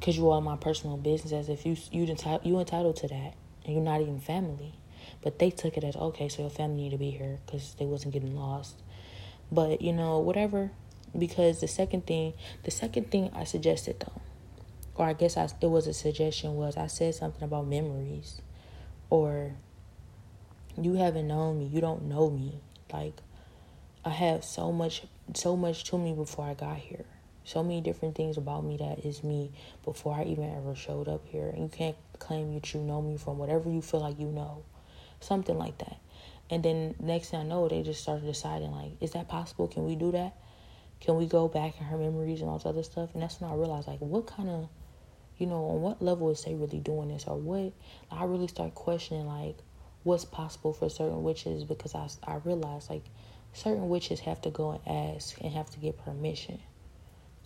[0.01, 3.33] Cause you are my personal business, as if you you entitled you entitled to that,
[3.65, 4.75] and you're not even family.
[5.21, 7.85] But they took it as okay, so your family need to be here because they
[7.85, 8.81] wasn't getting lost.
[9.51, 10.71] But you know, whatever.
[11.17, 12.33] Because the second thing,
[12.63, 14.21] the second thing I suggested though,
[14.95, 18.41] or I guess I, it was a suggestion was I said something about memories,
[19.09, 19.53] or
[20.79, 22.59] you haven't known me, you don't know me.
[22.93, 23.15] Like
[24.05, 27.05] I have so much, so much to me before I got here.
[27.49, 29.51] So many different things about me that is me
[29.83, 31.47] before I even ever showed up here.
[31.47, 34.61] And you can't claim that you know me from whatever you feel like you know,
[35.19, 35.97] something like that.
[36.51, 39.67] And then next thing I know, they just started deciding like, is that possible?
[39.67, 40.35] Can we do that?
[40.99, 43.15] Can we go back in her memories and all this other stuff?
[43.15, 44.69] And that's when I realized like, what kind of,
[45.39, 47.73] you know, on what level is they really doing this, or what?
[48.11, 49.57] I really start questioning like,
[50.03, 53.05] what's possible for certain witches because I I realized like,
[53.53, 56.59] certain witches have to go and ask and have to get permission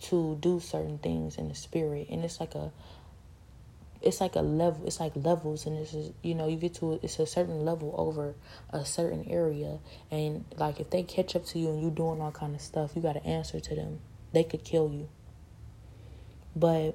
[0.04, 2.72] to do certain things in the spirit, and it's like a
[4.02, 7.00] it's like a level it's like levels and this is you know you get to
[7.02, 8.34] it's a certain level over
[8.70, 9.78] a certain area
[10.10, 12.92] and like if they catch up to you and you doing all kind of stuff
[12.94, 13.98] you got to answer to them.
[14.32, 15.08] They could kill you.
[16.54, 16.94] But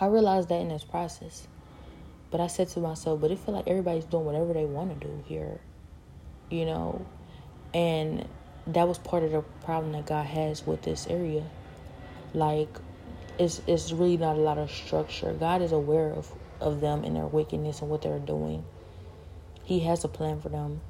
[0.00, 1.46] i realized that in this process.
[2.32, 5.06] But i said to myself but it feel like everybody's doing whatever they want to
[5.06, 5.60] do here
[6.50, 7.06] you know?
[7.72, 8.28] And
[8.66, 11.42] that was part of the problem that god has with this area
[12.34, 12.68] like
[13.38, 15.32] it's it's really not a lot of structure.
[15.32, 18.64] God is aware of of them and their wickedness and what they're doing.
[19.64, 20.80] He has a plan for them.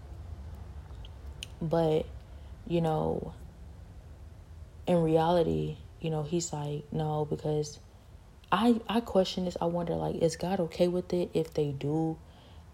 [1.61, 2.07] But,
[2.67, 3.35] you know,
[4.87, 7.79] in reality, you know, he's like, no, because
[8.51, 9.57] I I question this.
[9.61, 12.19] I wonder like, is God okay with it if they do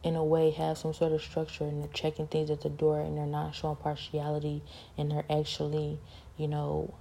[0.02, 3.00] in a way have some sort of structure and they're checking things at the door
[3.00, 4.62] and they're not showing partiality
[4.96, 5.98] and they're actually,
[6.36, 6.94] you know,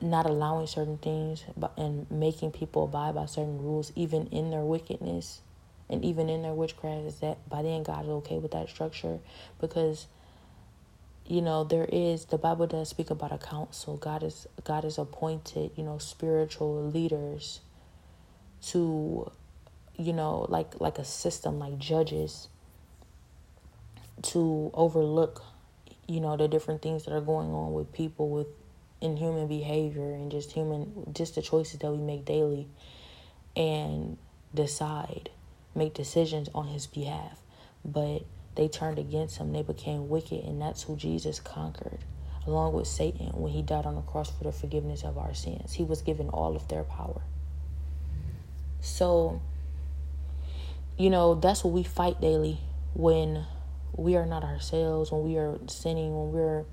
[0.00, 4.62] not allowing certain things but and making people abide by certain rules, even in their
[4.62, 5.40] wickedness
[5.88, 9.18] and even in their witchcraft, is that by then God is okay with that structure
[9.60, 10.06] because
[11.26, 13.96] you know there is the Bible does speak about a council.
[13.96, 17.60] God is God is appointed, you know, spiritual leaders
[18.66, 19.30] to
[19.96, 22.48] you know like like a system like judges
[24.22, 25.42] to overlook
[26.06, 28.46] you know the different things that are going on with people with
[29.00, 32.68] in human behavior and just human just the choices that we make daily
[33.56, 34.18] and
[34.54, 35.30] decide
[35.74, 37.38] make decisions on his behalf.
[37.84, 38.24] But
[38.56, 39.52] they turned against him.
[39.52, 41.98] They became wicked and that's who jesus conquered
[42.46, 45.72] along with satan when he died on the cross for the forgiveness of our sins.
[45.72, 47.22] He was given all of their power.
[48.80, 49.40] So
[50.98, 52.60] you know that's what we fight daily
[52.94, 53.46] when
[53.96, 56.64] we are not ourselves when we are sinning when we're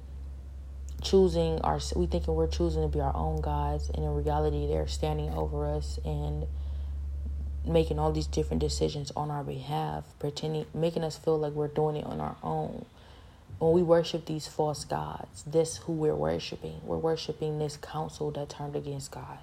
[1.02, 4.88] choosing our we thinking we're choosing to be our own gods and in reality they're
[4.88, 6.48] standing over us and
[7.66, 11.98] making all these different decisions on our behalf pretending making us feel like we're doing
[11.98, 12.86] it on our own.
[13.60, 18.50] When we worship these false gods this who we're worshiping we're worshiping this council that
[18.50, 19.40] turned against god.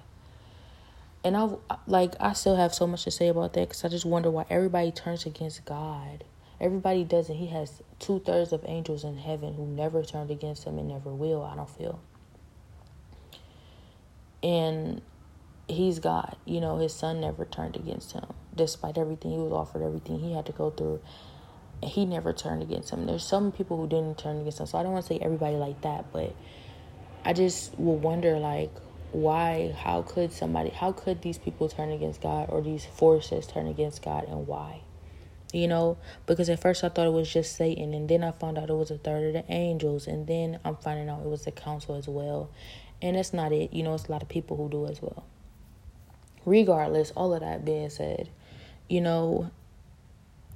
[1.23, 1.49] And i
[1.87, 4.45] like i still have so much to say about that because i just wonder why
[4.49, 6.23] everybody turns against god
[6.65, 7.35] Everybody doesn't.
[7.35, 11.13] He has two thirds of angels in heaven who never turned against him and never
[11.13, 12.01] will, I don't feel.
[14.41, 15.03] And
[15.67, 16.35] he's God.
[16.43, 18.25] You know, his son never turned against him.
[18.55, 21.01] Despite everything, he was offered everything he had to go through.
[21.83, 23.05] He never turned against him.
[23.05, 24.65] There's some people who didn't turn against him.
[24.65, 26.35] So I don't want to say everybody like that, but
[27.23, 28.71] I just will wonder like
[29.11, 33.67] why how could somebody how could these people turn against God or these forces turn
[33.67, 34.81] against God and why?
[35.53, 38.57] You know, because at first I thought it was just Satan, and then I found
[38.57, 41.45] out it was a third of the angels, and then I'm finding out it was
[41.45, 42.49] the council as well.
[43.01, 45.25] And that's not it, you know, it's a lot of people who do as well.
[46.45, 48.29] Regardless, all of that being said,
[48.87, 49.51] you know,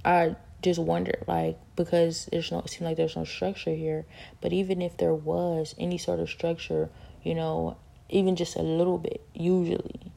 [0.05, 4.05] I just wonder, like, because there's no, it seems like there's no structure here,
[4.41, 6.89] but even if there was any sort of structure,
[7.23, 7.77] you know,
[8.09, 10.11] even just a little bit, usually,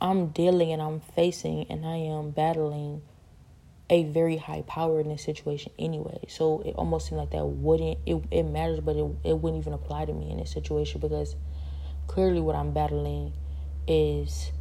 [0.00, 3.02] I'm dealing and I'm facing and I am battling
[3.90, 6.18] a very high power in this situation anyway.
[6.28, 9.72] So it almost seemed like that wouldn't it, it matters, but it it wouldn't even
[9.72, 11.36] apply to me in this situation because
[12.06, 13.32] clearly what I'm battling
[13.86, 14.52] is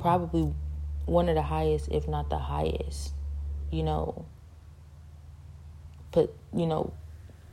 [0.00, 0.52] probably
[1.06, 3.12] one of the highest, if not the highest,
[3.70, 4.26] you know,
[6.10, 6.92] put, you know,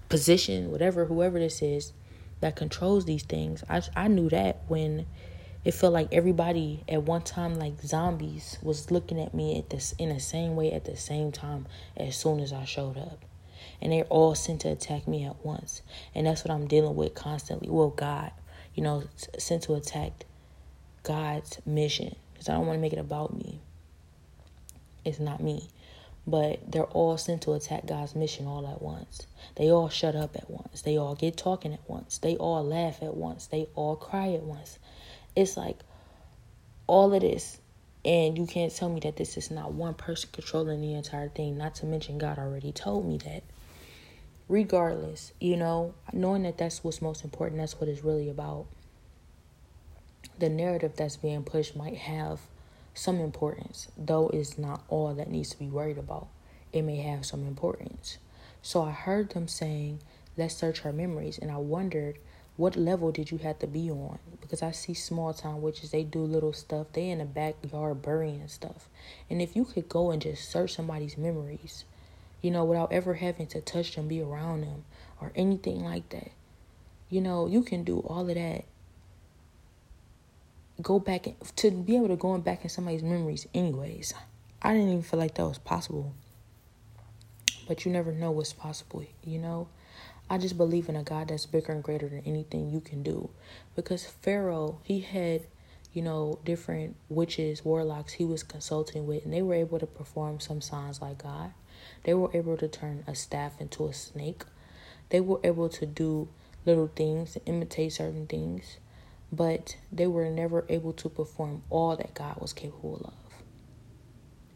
[0.08, 1.94] position, whatever, whoever this is
[2.42, 3.64] that controls these things.
[3.70, 5.06] I, I knew that when
[5.70, 9.94] it felt like everybody at one time, like zombies, was looking at me at this
[10.00, 13.24] in the same way at the same time as soon as I showed up.
[13.80, 15.84] And they're all sent to attack me at once.
[16.16, 17.70] And that's what I'm dealing with constantly.
[17.70, 18.32] Well, God,
[18.74, 19.04] you know,
[19.38, 20.26] sent to attack
[21.04, 22.16] God's mission.
[22.34, 23.60] Because I don't want to make it about me.
[25.06, 25.70] It's not me
[26.30, 29.26] but they're all sent to attack God's mission all at once.
[29.56, 30.82] They all shut up at once.
[30.82, 32.18] They all get talking at once.
[32.18, 33.48] They all laugh at once.
[33.48, 34.78] They all cry at once.
[35.36, 35.78] It's like
[36.88, 37.60] all of this.
[38.06, 41.58] And you can't tell me that this is not one person controlling the entire thing,
[41.58, 43.44] not to mention God already told me that.
[44.48, 48.68] Regardless, you know, knowing that that's what's most important, that's what it's really about.
[50.40, 52.40] The narrative that's being pushed might have
[52.94, 56.28] some importance, though it's not all that needs to be worried about.
[56.72, 58.18] It may have some importance.
[58.62, 60.00] So I heard them saying,
[60.38, 61.38] let's search our memories.
[61.38, 62.18] And I wondered,
[62.60, 64.20] what level did you have to be on?
[64.42, 66.88] Because I see small town witches, they do little stuff.
[66.92, 68.90] They in the backyard burying stuff.
[69.30, 71.86] And if you could go and just search somebody's memories,
[72.42, 74.84] you know, without ever having to touch them, be around them,
[75.22, 76.32] or anything like that,
[77.10, 78.66] you know, you can do all of that
[80.82, 84.14] go back to be able to go back in somebody's memories anyways
[84.62, 86.14] i didn't even feel like that was possible
[87.68, 89.68] but you never know what's possible you know
[90.30, 93.30] i just believe in a god that's bigger and greater than anything you can do
[93.76, 95.42] because pharaoh he had
[95.94, 100.40] you know different witches warlocks he was consulting with and they were able to perform
[100.40, 101.52] some signs like god
[102.04, 104.44] they were able to turn a staff into a snake
[105.10, 106.28] they were able to do
[106.66, 108.78] little things imitate certain things
[109.32, 113.44] but they were never able to perform all that God was capable of.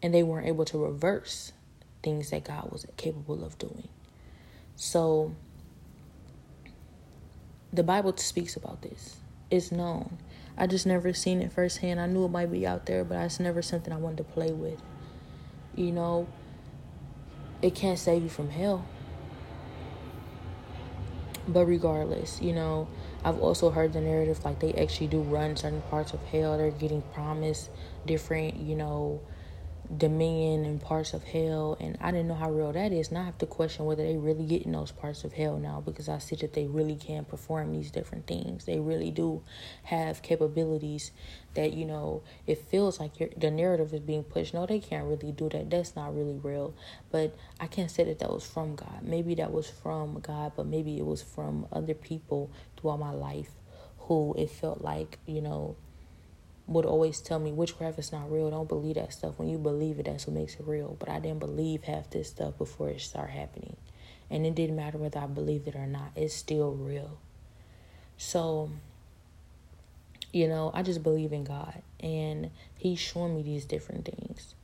[0.02, 1.54] And they weren't able to reverse
[2.02, 3.88] things that God was capable of doing.
[4.76, 5.36] So
[7.74, 9.18] the Bible speaks about this.
[9.50, 10.20] It's known.
[10.56, 12.00] I just never seen it firsthand.
[12.00, 14.52] I knew it might be out there, but it's never something I wanted to play
[14.52, 14.80] with.
[15.76, 16.28] You know,
[17.64, 18.86] it can't save you from hell.
[21.48, 22.88] But regardless, you know,
[23.26, 26.58] I've also heard the narrative like they actually do run certain parts of hell.
[26.58, 27.72] They're getting promised
[28.06, 29.20] different, you know,
[29.98, 33.12] dominion and parts of hell and I didn't know how real that is.
[33.12, 35.82] Now I have to question whether they really get in those parts of hell now
[35.86, 38.66] because I see that they really can perform these different things.
[38.66, 39.44] They really do
[39.84, 41.12] have capabilities
[41.54, 44.54] that, you know, it feels like the narrative is being pushed.
[44.54, 45.70] No, they can't really do that.
[45.70, 46.74] That's not really real.
[47.12, 49.04] But I can't say that that was from God.
[49.04, 53.52] Maybe that was from God, but maybe it was from other people throughout my life
[54.00, 55.76] who it felt like, you know,
[56.68, 58.50] would always tell me witchcraft is not real.
[58.50, 59.34] Don't believe that stuff.
[59.38, 60.96] When you believe it, that's what makes it real.
[61.00, 63.76] But I didn't believe half this stuff before it started happening.
[64.30, 66.12] And it didn't matter whether I believed it or not.
[66.16, 67.18] It's still real.
[68.18, 68.70] So,
[70.32, 71.82] you know, I just believe in God.
[72.00, 74.56] And He's showing me these different things.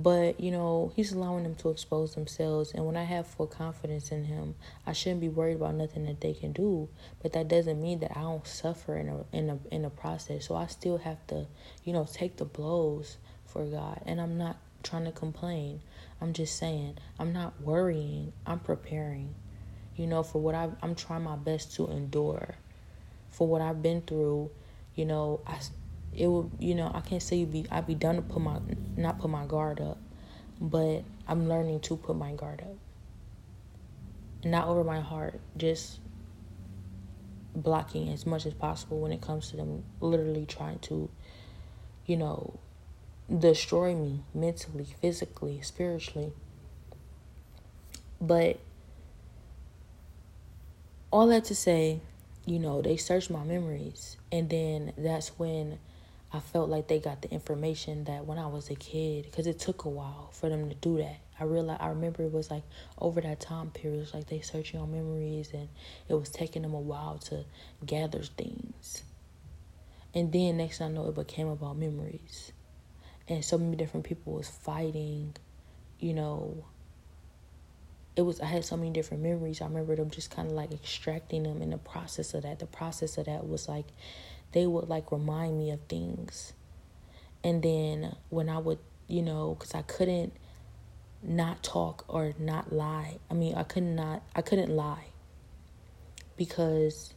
[0.00, 2.72] But, you know, he's allowing them to expose themselves.
[2.72, 4.54] And when I have full confidence in him,
[4.86, 6.88] I shouldn't be worried about nothing that they can do.
[7.20, 10.46] But that doesn't mean that I don't suffer in a in a in a process.
[10.46, 11.48] So I still have to,
[11.82, 14.00] you know, take the blows for God.
[14.06, 15.80] And I'm not trying to complain.
[16.20, 18.32] I'm just saying, I'm not worrying.
[18.46, 19.34] I'm preparing.
[19.96, 22.54] You know, for what I I'm trying my best to endure.
[23.32, 24.52] For what I've been through,
[24.94, 25.58] you know, I
[26.18, 28.58] it will you know I can't say you be I'd be done to put my
[28.96, 29.98] not put my guard up,
[30.60, 32.76] but I'm learning to put my guard up.
[34.44, 36.00] Not over my heart, just
[37.54, 41.08] blocking as much as possible when it comes to them literally trying to,
[42.06, 42.58] you know,
[43.36, 46.32] destroy me mentally, physically, spiritually.
[48.20, 48.58] But
[51.10, 52.00] all that to say,
[52.46, 54.16] you know, they searched my memories.
[54.32, 55.78] And then that's when
[56.30, 59.58] I felt like they got the information that when I was a kid, because it
[59.58, 61.20] took a while for them to do that.
[61.40, 62.64] I realized, I remember it was like
[62.98, 65.68] over that time period, was like they searching on memories, and
[66.08, 67.44] it was taking them a while to
[67.86, 69.04] gather things.
[70.14, 72.52] And then next I know, it became about memories,
[73.26, 75.34] and so many different people was fighting,
[75.98, 76.64] you know.
[78.16, 79.62] It was I had so many different memories.
[79.62, 82.58] I remember them just kind of like extracting them in the process of that.
[82.58, 83.86] The process of that was like
[84.52, 86.52] they would like remind me of things.
[87.44, 90.32] And then when I would, you know, because I couldn't
[91.22, 93.18] not talk or not lie.
[93.30, 95.06] I mean, I could not, I couldn't lie
[96.36, 97.12] because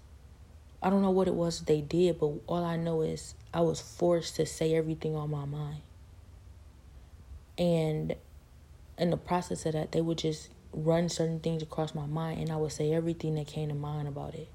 [0.81, 3.79] I don't know what it was they did, but all I know is I was
[3.79, 5.81] forced to say everything on my mind.
[7.57, 8.15] And
[8.97, 12.51] in the process of that, they would just run certain things across my mind, and
[12.51, 14.47] I would say everything that came to mind about it.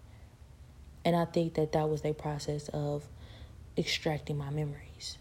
[1.07, 3.09] And I think that that was their process of
[3.78, 5.18] extracting my memories.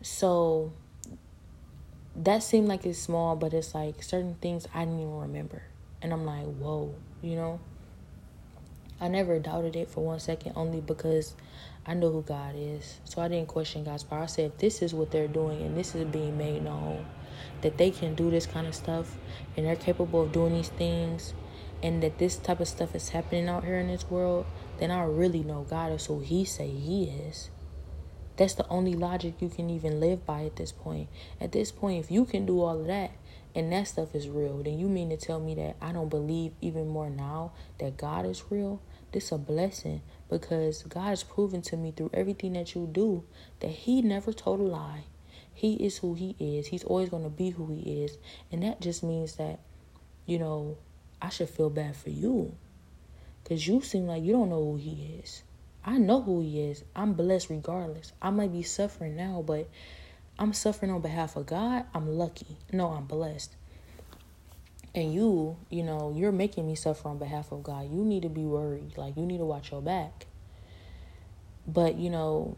[0.00, 0.72] So
[2.16, 5.62] that seemed like it's small, but it's like certain things I didn't even remember.
[6.00, 7.60] And I'm like, whoa, you know?
[9.02, 11.34] I never doubted it for one second, only because
[11.84, 13.00] I know who God is.
[13.04, 14.20] So I didn't question God's power.
[14.20, 17.04] I said, this is what they're doing and this is being made known,
[17.60, 19.14] that they can do this kind of stuff
[19.58, 21.34] and they're capable of doing these things,
[21.82, 24.46] and that this type of stuff is happening out here in this world,
[24.78, 27.50] then I really know God is who He say He is.
[28.36, 31.08] That's the only logic you can even live by at this point.
[31.40, 33.10] At this point, if you can do all of that
[33.54, 36.52] and that stuff is real, then you mean to tell me that I don't believe
[36.60, 38.80] even more now that God is real?
[39.12, 43.24] This a blessing because God has proven to me through everything that you do
[43.60, 45.04] that He never told a lie.
[45.52, 46.68] He is who He is.
[46.68, 48.16] He's always going to be who He is.
[48.50, 49.60] And that just means that,
[50.24, 50.78] you know,
[51.22, 52.54] I should feel bad for you
[53.42, 55.44] because you seem like you don't know who He is.
[55.84, 56.82] I know who He is.
[56.96, 58.12] I'm blessed regardless.
[58.20, 59.68] I might be suffering now, but
[60.38, 61.84] I'm suffering on behalf of God.
[61.94, 62.58] I'm lucky.
[62.72, 63.54] No, I'm blessed.
[64.94, 67.90] And you, you know, you're making me suffer on behalf of God.
[67.90, 68.98] You need to be worried.
[68.98, 70.26] Like, you need to watch your back.
[71.66, 72.56] But, you know,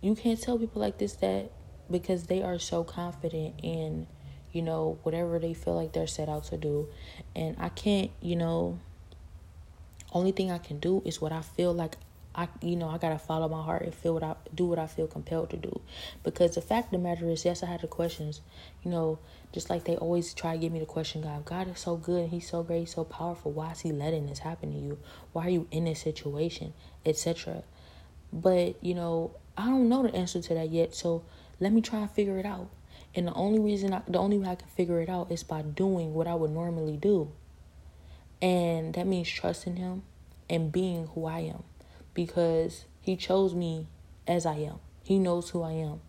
[0.00, 1.52] you can't tell people like this that
[1.90, 4.06] because they are so confident in,
[4.52, 6.88] you know, whatever they feel like they're set out to do.
[7.34, 8.78] And I can't, you know,
[10.12, 11.96] only thing I can do is what I feel like
[12.34, 14.86] I you know I gotta follow my heart and feel what I do what I
[14.86, 15.80] feel compelled to do,
[16.22, 18.40] because the fact of the matter is yes I had the questions,
[18.84, 19.18] you know
[19.52, 22.22] just like they always try to give me the question God God is so good
[22.22, 24.98] and He's so great He's so powerful why is He letting this happen to you
[25.32, 26.72] why are you in this situation
[27.04, 27.64] etc.
[28.32, 31.24] But you know I don't know the answer to that yet so
[31.58, 32.70] let me try and figure it out.
[33.14, 35.62] And the only reason I, the only way I can figure it out is by
[35.62, 37.32] doing what I would normally do.
[38.40, 40.02] And that means trusting him
[40.48, 41.62] and being who I am
[42.14, 43.86] because he chose me
[44.26, 44.78] as I am.
[45.02, 46.00] He knows who I am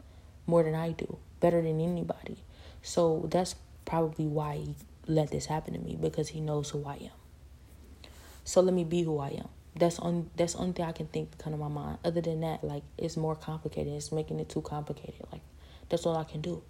[0.46, 2.38] more than I do, better than anybody.
[2.82, 4.76] So that's probably why he
[5.08, 8.10] let this happen to me because he knows who I am.
[8.44, 9.50] So let me be who I am.
[9.76, 12.00] That's on that's the only thing I can think kind of my mind.
[12.04, 13.94] Other than that, like it's more complicated.
[13.94, 15.26] It's making it too complicated.
[15.32, 15.42] Like
[15.90, 16.62] that's all I can do.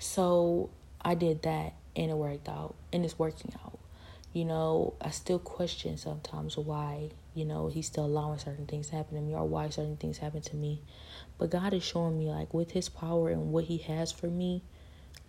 [0.00, 0.70] So
[1.00, 3.78] I did that and it worked out and it's working out.
[4.32, 8.96] You know, I still question sometimes why, you know, he's still allowing certain things to
[8.96, 10.82] happen to me or why certain things happen to me.
[11.38, 14.62] But God is showing me like with his power and what he has for me,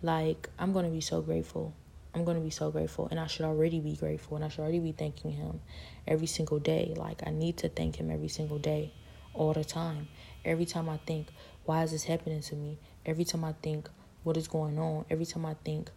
[0.02, 1.74] like I'm going to be so grateful
[2.14, 4.60] I'm going to be so grateful and I should already be grateful and I should
[4.60, 5.60] already be thanking him
[6.06, 6.92] every single day.
[6.94, 8.92] Like I need to thank him every single day,
[9.32, 10.08] all the time.
[10.44, 11.28] Every time I think,
[11.64, 12.78] why is this happening to me?
[13.06, 13.88] Every time I think,
[14.22, 15.04] what is going on?
[15.10, 15.90] Every time I think,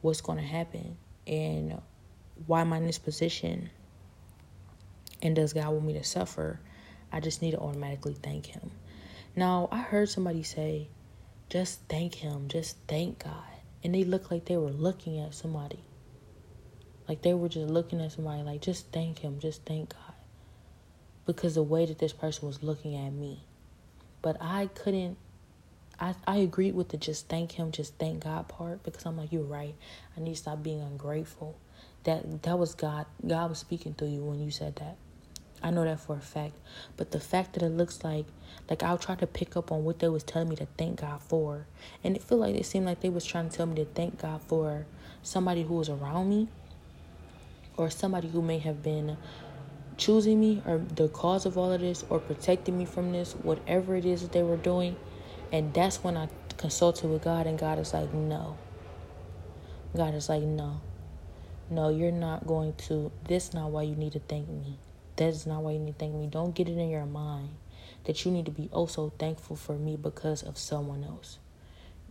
[0.00, 0.96] what's going to happen?
[1.26, 1.80] And
[2.46, 3.70] why am I in this position?
[5.22, 6.60] And does God want me to suffer?
[7.12, 8.70] I just need to automatically thank him.
[9.36, 10.88] Now, I heard somebody say,
[11.48, 13.44] just thank him, just thank God
[13.84, 15.80] and they looked like they were looking at somebody.
[17.08, 20.14] Like they were just looking at somebody, like, just thank him, just thank God.
[21.26, 23.44] Because the way that this person was looking at me.
[24.22, 25.18] But I couldn't,
[26.02, 29.30] I, I agreed with the just thank him, just thank God part because I'm like,
[29.32, 29.76] you're right.
[30.16, 31.56] I need to stop being ungrateful.
[32.02, 33.06] That that was God.
[33.24, 34.96] God was speaking through you when you said that.
[35.62, 36.54] I know that for a fact.
[36.96, 38.26] But the fact that it looks like
[38.68, 41.22] like I'll try to pick up on what they was telling me to thank God
[41.22, 41.66] for.
[42.02, 44.20] And it feel like it seemed like they was trying to tell me to thank
[44.20, 44.86] God for
[45.22, 46.48] somebody who was around me
[47.76, 49.16] or somebody who may have been
[49.96, 53.94] choosing me or the cause of all of this or protecting me from this, whatever
[53.94, 54.96] it is that they were doing.
[55.52, 58.56] And that's when I consulted with God and God is like, no.
[59.94, 60.80] God is like, no.
[61.70, 63.12] No, you're not going to.
[63.28, 64.78] This is not why you need to thank me.
[65.16, 66.26] That's not why you need to thank me.
[66.26, 67.50] Don't get it in your mind
[68.04, 71.38] that you need to be oh also thankful for me because of someone else.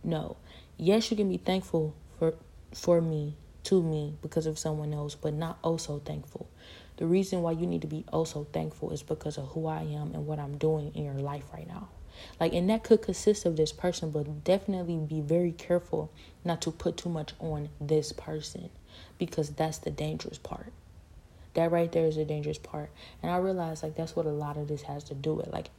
[0.04, 0.36] No.
[0.78, 2.34] Yes, you can be thankful for
[2.72, 6.48] for me, to me because of someone else, but not oh also thankful.
[6.96, 9.82] The reason why you need to be oh also thankful is because of who I
[9.82, 11.88] am and what I'm doing in your life right now.
[12.40, 16.10] Like, and that could consist of this person, but definitely be very careful
[16.44, 18.70] not to put too much on this person
[19.18, 20.72] because that's the dangerous part.
[21.54, 22.90] That right there is the dangerous part.
[23.22, 25.48] And I realize like that's what a lot of this has to do with.
[25.48, 25.70] Like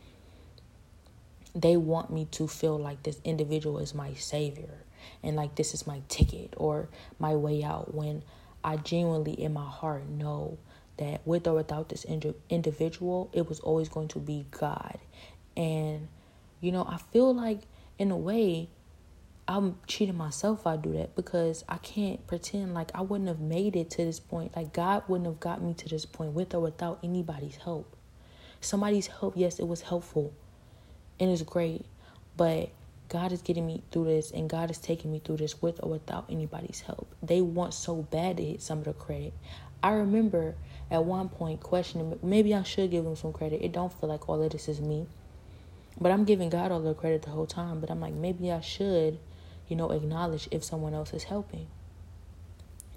[1.56, 4.84] they want me to feel like this individual is my savior
[5.22, 6.88] and like this is my ticket or
[7.20, 8.24] my way out when
[8.64, 10.58] I genuinely in my heart know
[10.98, 15.00] that with or without this individual, it was always going to be God.
[15.58, 16.08] And,
[16.64, 17.60] you know, I feel like
[18.00, 18.70] in a way,
[19.50, 23.42] I'm cheating myself if I do that because I can't pretend like I wouldn't have
[23.42, 24.56] made it to this point.
[24.56, 27.98] Like God wouldn't have got me to this point with or without anybody's help.
[28.62, 30.34] Somebody's help, yes, it was helpful
[31.20, 31.86] and it's great,
[32.38, 32.70] but
[33.10, 35.90] God is getting me through this and God is taking me through this with or
[35.90, 37.14] without anybody's help.
[37.22, 39.34] They want so bad to hit some of the credit.
[39.84, 40.56] I remember
[40.90, 43.62] at one point questioning maybe I should give them some credit.
[43.62, 45.08] It don't feel like all of this is me.
[46.04, 47.80] But I'm giving God all the credit the whole time.
[47.80, 49.18] But I'm like, maybe I should
[49.68, 51.68] you know, acknowledge if someone else is helping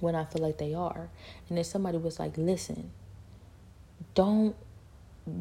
[0.00, 1.08] when I feel like they are.
[1.48, 2.90] And then somebody was like, listen,
[4.14, 4.54] don't,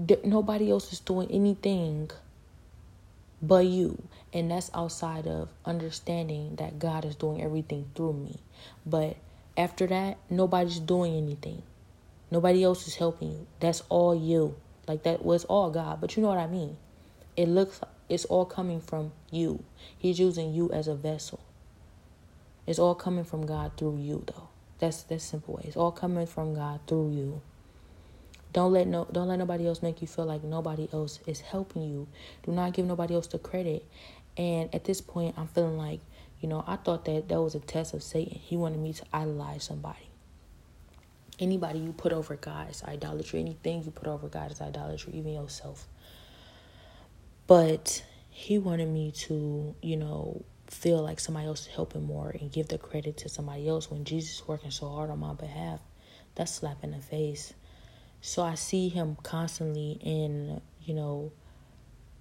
[0.06, 2.10] d- nobody else is doing anything
[3.42, 4.02] but you.
[4.34, 8.40] And that's outside of understanding that God is doing everything through me.
[8.86, 9.18] But
[9.58, 11.64] after that, nobody's doing anything.
[12.32, 13.48] Nobody else is helping you.
[13.60, 14.56] That's all you.
[14.88, 16.00] Like that was all God.
[16.02, 16.78] But you know what I mean?
[17.38, 19.64] It looks it's all coming from you.
[19.98, 21.40] He's using you as a vessel.
[22.68, 24.50] It's all coming from God through you though.
[24.80, 25.64] That's that's simple way.
[25.66, 27.42] It's all coming from God through you.
[28.54, 31.84] Don't let no don't let nobody else make you feel like nobody else is helping
[31.84, 32.08] you.
[32.44, 33.86] Do not give nobody else the credit.
[34.38, 36.00] And at this point I'm feeling like,
[36.40, 38.40] you know, I thought that that was a test of Satan.
[38.40, 40.10] He wanted me to idolize somebody.
[41.38, 43.42] Anybody you put over God is idolatry.
[43.42, 45.88] Anything you put over God is idolatry, even yourself.
[47.48, 52.52] But he wanted me to, you know, feel like somebody else is helping more and
[52.52, 55.80] give the credit to somebody else when Jesus is working so hard on my behalf.
[56.36, 57.54] That's slap in the face.
[58.22, 61.32] So I see him constantly and, you know,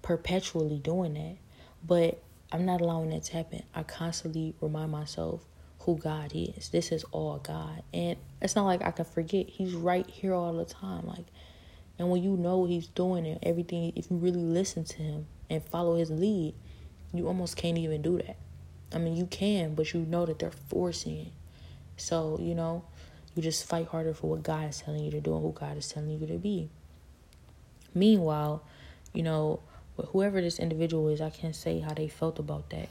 [0.01, 1.37] perpetually doing that.
[1.83, 2.21] But
[2.51, 3.63] I'm not allowing that to happen.
[3.73, 5.43] I constantly remind myself
[5.79, 6.69] who God is.
[6.69, 7.83] This is all God.
[7.93, 9.47] And it's not like I can forget.
[9.49, 11.05] He's right here all the time.
[11.07, 11.25] Like
[11.97, 15.63] and when you know he's doing it, everything, if you really listen to him and
[15.63, 16.53] follow his lead,
[17.13, 18.37] you almost can't even do that.
[18.93, 21.31] I mean, you can, but you know that they're forcing it.
[21.97, 22.83] So, you know,
[23.35, 25.77] you just fight harder for what God is telling you to do and who God
[25.77, 26.69] is telling you to be.
[27.93, 28.63] Meanwhile,
[29.13, 29.61] you know,
[29.97, 32.89] whoever this individual is, I can't say how they felt about that.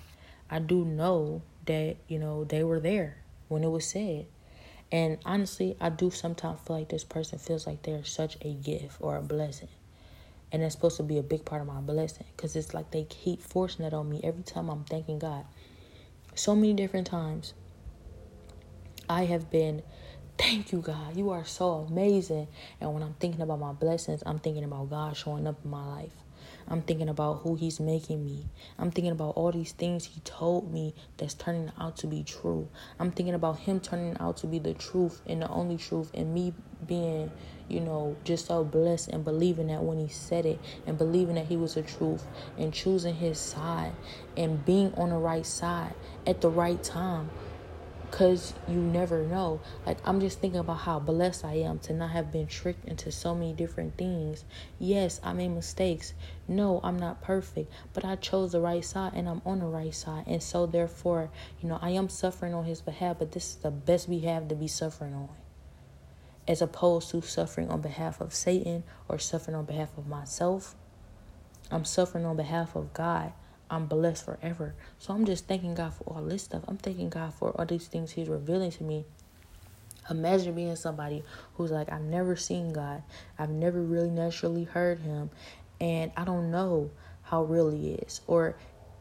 [0.50, 4.26] I do know that, you know, they were there when it was said.
[4.94, 8.98] And honestly, I do sometimes feel like this person feels like they're such a gift
[9.00, 9.66] or a blessing.
[10.52, 13.02] And it's supposed to be a big part of my blessing because it's like they
[13.02, 15.46] keep forcing that on me every time I'm thanking God.
[16.36, 17.54] So many different times
[19.08, 19.82] I have been,
[20.38, 21.16] thank you, God.
[21.16, 22.48] You are so amazing.
[22.80, 25.86] And when I'm thinking about my blessings, I'm thinking about God showing up in my
[25.86, 26.12] life.
[26.66, 28.46] I'm thinking about who he's making me.
[28.78, 32.68] I'm thinking about all these things he told me that's turning out to be true.
[32.98, 36.32] I'm thinking about him turning out to be the truth and the only truth and
[36.32, 36.54] me
[36.86, 37.30] being,
[37.68, 41.46] you know, just so blessed and believing that when he said it and believing that
[41.46, 42.24] he was the truth
[42.58, 43.92] and choosing his side
[44.36, 45.94] and being on the right side
[46.26, 47.30] at the right time
[48.14, 49.60] because you never know.
[49.84, 53.10] Like, I'm just thinking about how blessed I am to not have been tricked into
[53.10, 54.44] so many different things.
[54.78, 56.14] Yes, I made mistakes.
[56.46, 59.92] No, I'm not perfect, but I chose the right side and I'm on the right
[59.92, 60.28] side.
[60.28, 61.28] And so, therefore,
[61.60, 64.46] you know, I am suffering on his behalf, but this is the best we have
[64.46, 65.30] to be suffering on.
[66.46, 70.76] As opposed to suffering on behalf of Satan or suffering on behalf of myself.
[71.68, 73.32] I'm suffering on behalf of God
[73.70, 74.74] I'm blessed forever.
[74.98, 76.62] So I'm just thanking God for all this stuff.
[76.68, 79.04] I'm thanking God for all these things He's revealing to me.
[80.10, 83.02] Imagine being somebody who's like, I've never seen God,
[83.38, 85.30] I've never really naturally heard Him,
[85.80, 86.90] and I don't know
[87.22, 88.20] how real He is.
[88.26, 88.54] Or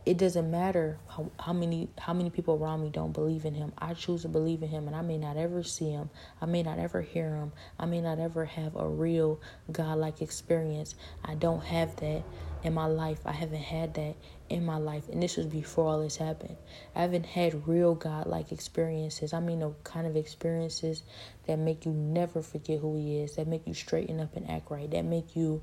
[0.05, 3.72] it doesn't matter how, how many how many people around me don't believe in him
[3.78, 6.09] i choose to believe in him and i may not ever see him
[6.41, 9.39] i may not ever hear him i may not ever have a real
[9.72, 12.22] god-like experience i don't have that
[12.64, 14.16] in my life i haven't had that
[14.54, 16.56] in my life, and this was before all this happened.
[16.95, 19.34] I haven't had real God like experiences.
[19.34, 21.04] I mean, the kind of experiences
[21.47, 24.70] that make you never forget who He is, that make you straighten up and act
[24.70, 25.62] right, that make you,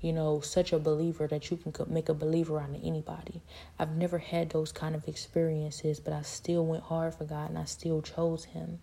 [0.00, 3.40] you know, such a believer that you can make a believer out of anybody.
[3.78, 7.58] I've never had those kind of experiences, but I still went hard for God and
[7.58, 8.80] I still chose Him.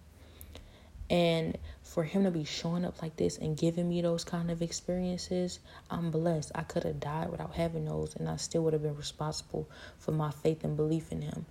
[1.12, 4.62] And for him to be showing up like this and giving me those kind of
[4.62, 5.60] experiences,
[5.90, 6.54] I'm blessed.
[6.56, 9.68] I could have died without having those, and I still would have been responsible
[10.00, 11.46] for my faith and belief in him,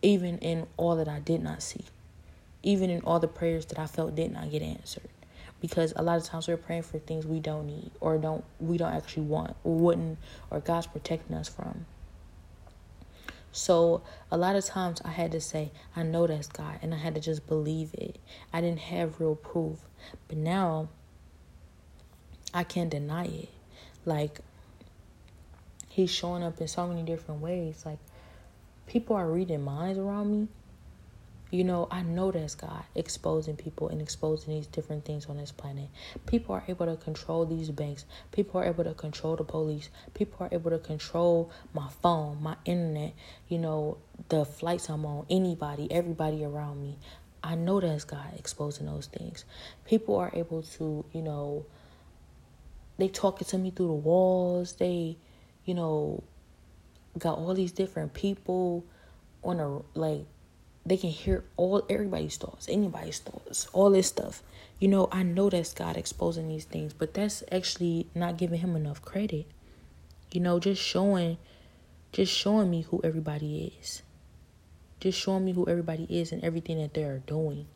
[0.00, 1.84] even in all that I did not see,
[2.62, 5.10] even in all the prayers that I felt did not get answered.
[5.60, 8.78] Because a lot of times we're praying for things we don't need or don't we
[8.78, 10.18] don't actually want wouldn't
[10.50, 11.84] or God's protecting us from.
[13.56, 16.98] So a lot of times I had to say, I know that's God, and I
[16.98, 18.18] had to just believe it.
[18.52, 19.78] I didn't have real proof.
[20.28, 20.90] But now
[22.52, 23.48] I can't deny it.
[24.04, 24.40] Like
[25.88, 27.82] he's showing up in so many different ways.
[27.86, 27.98] Like
[28.86, 30.48] people are reading minds around me,
[31.56, 35.52] you know, I know that's God exposing people and exposing these different things on this
[35.52, 35.88] planet.
[36.26, 38.04] People are able to control these banks.
[38.30, 39.88] People are able to control the police.
[40.12, 43.14] People are able to control my phone, my internet,
[43.48, 43.96] you know,
[44.28, 46.98] the flights I'm on, anybody, everybody around me.
[47.42, 49.46] I know that's God exposing those things.
[49.86, 51.64] People are able to, you know,
[52.98, 54.74] they talking to me through the walls.
[54.74, 55.16] They,
[55.64, 56.22] you know,
[57.18, 58.84] got all these different people
[59.42, 60.26] on a like
[60.86, 64.42] they can hear all everybody's thoughts, anybody's thoughts, all this stuff.
[64.78, 68.76] You know, I know that's God exposing these things, but that's actually not giving him
[68.76, 69.46] enough credit.
[70.30, 71.38] You know, just showing
[72.12, 74.02] just showing me who everybody is.
[75.00, 77.66] Just showing me who everybody is and everything that they're doing.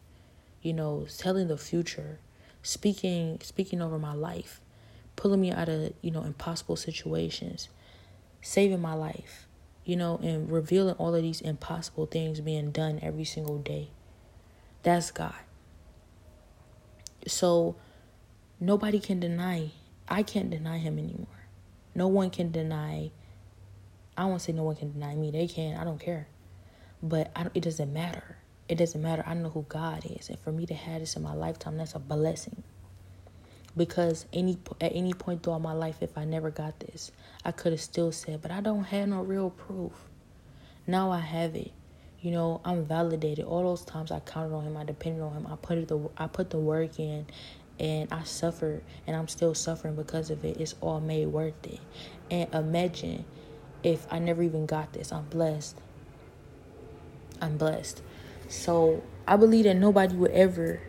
[0.62, 2.20] You know, telling the future,
[2.62, 4.60] speaking speaking over my life,
[5.16, 7.68] pulling me out of, you know, impossible situations,
[8.40, 9.48] saving my life
[9.90, 13.90] you know, and revealing all of these impossible things being done every single day.
[14.84, 15.34] That's God.
[17.26, 17.74] So
[18.60, 19.72] nobody can deny,
[20.08, 21.48] I can't deny him anymore.
[21.92, 23.10] No one can deny,
[24.16, 25.32] I won't say no one can deny me.
[25.32, 26.28] They can, I don't care.
[27.02, 28.36] But I it doesn't matter.
[28.68, 29.24] It doesn't matter.
[29.26, 30.28] I know who God is.
[30.28, 32.62] And for me to have this in my lifetime, that's a blessing
[33.80, 37.12] because any at any point throughout my life if i never got this
[37.46, 39.92] i could have still said but i don't have no real proof.
[40.86, 41.72] Now i have it.
[42.20, 43.46] You know i'm validated.
[43.46, 46.26] All those times i counted on him i depended on him i put the i
[46.26, 47.24] put the work in
[47.78, 50.60] and i suffered and i'm still suffering because of it.
[50.60, 51.80] It's all made worth it.
[52.30, 53.24] And imagine
[53.82, 55.10] if i never even got this.
[55.10, 55.80] I'm blessed.
[57.40, 58.02] I'm blessed.
[58.50, 60.82] So i believe that nobody would ever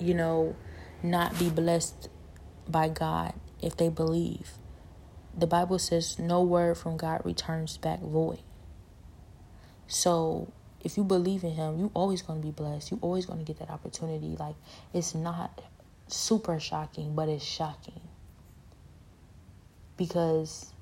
[0.00, 0.56] you know
[1.02, 2.08] not be blessed
[2.68, 4.52] by God if they believe.
[5.36, 8.40] The Bible says no word from God returns back void.
[9.86, 12.90] So if you believe in him, you always going to be blessed.
[12.90, 14.36] You always going to get that opportunity.
[14.38, 14.56] Like
[14.92, 15.62] it's not
[16.08, 18.00] super shocking, but it's shocking.
[19.96, 20.72] Because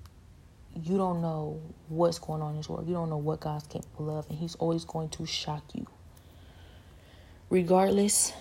[0.74, 2.86] you don't know what's going on in this world.
[2.86, 5.86] You don't know what God's capable of, and He's always going to shock you.
[7.50, 8.32] Regardless,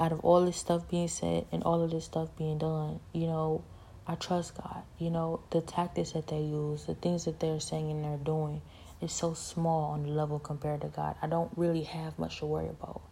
[0.00, 3.26] out of all this stuff being said and all of this stuff being done, you
[3.26, 3.64] know,
[4.06, 4.82] I trust God.
[4.98, 8.62] You know, the tactics that they use, the things that they're saying and they're doing,
[9.00, 11.16] is so small on the level compared to God.
[11.22, 13.02] I don't really have much to worry about.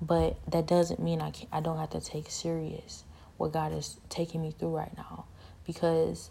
[0.00, 1.48] But that doesn't mean I can't.
[1.52, 3.04] I don't have to take serious
[3.36, 5.26] what God is taking me through right now
[5.66, 6.30] because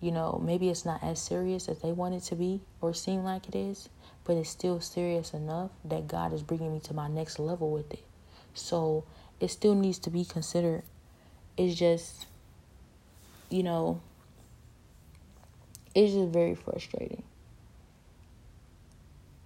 [0.00, 3.22] you know, maybe it's not as serious as they want it to be or seem
[3.22, 3.90] like it is,
[4.24, 7.92] but it's still serious enough that God is bringing me to my next level with
[7.92, 8.04] it.
[8.54, 9.04] So
[9.40, 10.82] it still needs to be considered.
[11.56, 12.26] It's just,
[13.48, 14.00] you know,
[15.94, 17.22] it's just very frustrating.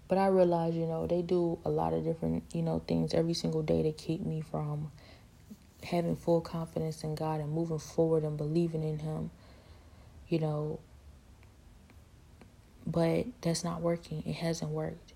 [0.07, 3.34] But I realize, you know, they do a lot of different, you know, things every
[3.34, 4.92] single day to keep me from
[5.82, 9.30] having full confidence in God and moving forward and believing in Him,
[10.28, 10.78] you know.
[12.86, 14.22] But that's not working.
[14.26, 15.14] It hasn't worked.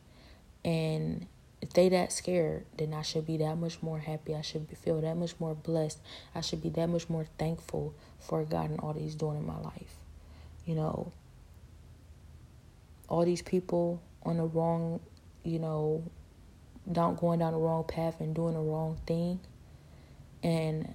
[0.65, 1.27] And
[1.61, 4.35] if they that scared, then I should be that much more happy.
[4.35, 5.99] I should feel that much more blessed.
[6.35, 9.47] I should be that much more thankful for God and all that He's doing in
[9.47, 9.97] my life.
[10.65, 11.13] You know,
[13.09, 15.01] all these people on the wrong,
[15.43, 16.05] you know,
[16.91, 19.41] down going down the wrong path and doing the wrong thing
[20.43, 20.95] and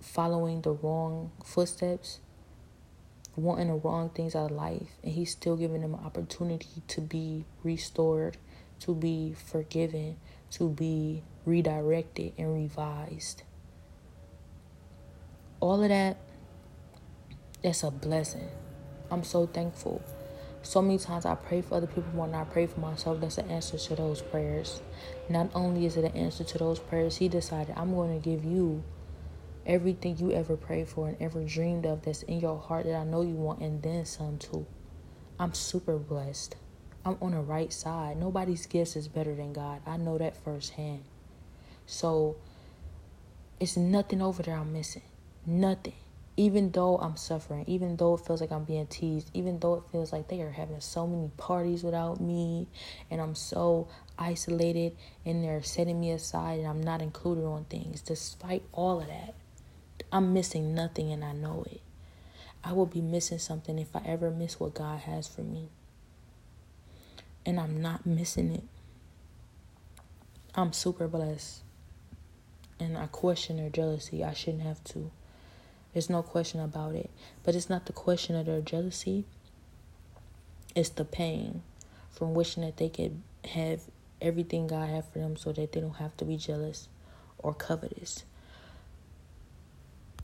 [0.00, 2.18] following the wrong footsteps,
[3.36, 7.00] wanting the wrong things out of life, and He's still giving them an opportunity to
[7.00, 8.36] be restored
[8.80, 10.16] to be forgiven,
[10.52, 13.42] to be redirected and revised.
[15.60, 16.16] All of that,
[17.62, 18.48] that's a blessing.
[19.10, 20.02] I'm so thankful.
[20.62, 23.20] So many times I pray for other people more than I pray for myself.
[23.20, 24.80] That's the answer to those prayers.
[25.28, 28.44] Not only is it an answer to those prayers, He decided, I'm going to give
[28.44, 28.82] you
[29.66, 33.04] everything you ever prayed for and ever dreamed of that's in your heart that I
[33.04, 34.66] know you want, and then some too.
[35.38, 36.56] I'm super blessed.
[37.08, 38.18] I'm on the right side.
[38.18, 39.80] Nobody's gifts is better than God.
[39.86, 41.04] I know that firsthand.
[41.86, 42.36] So
[43.58, 45.02] it's nothing over there I'm missing.
[45.46, 45.94] Nothing.
[46.36, 49.84] Even though I'm suffering, even though it feels like I'm being teased, even though it
[49.90, 52.66] feels like they are having so many parties without me
[53.10, 53.88] and I'm so
[54.18, 54.94] isolated
[55.24, 59.34] and they're setting me aside and I'm not included on things, despite all of that,
[60.12, 61.80] I'm missing nothing and I know it.
[62.62, 65.70] I will be missing something if I ever miss what God has for me
[67.48, 68.64] and I'm not missing it.
[70.54, 71.62] I'm super blessed.
[72.78, 74.22] And I question their jealousy.
[74.22, 75.10] I shouldn't have to.
[75.94, 77.08] There's no question about it.
[77.44, 79.24] But it's not the question of their jealousy.
[80.74, 81.62] It's the pain
[82.10, 83.80] from wishing that they could have
[84.20, 86.88] everything God had for them so that they don't have to be jealous
[87.38, 88.24] or covetous.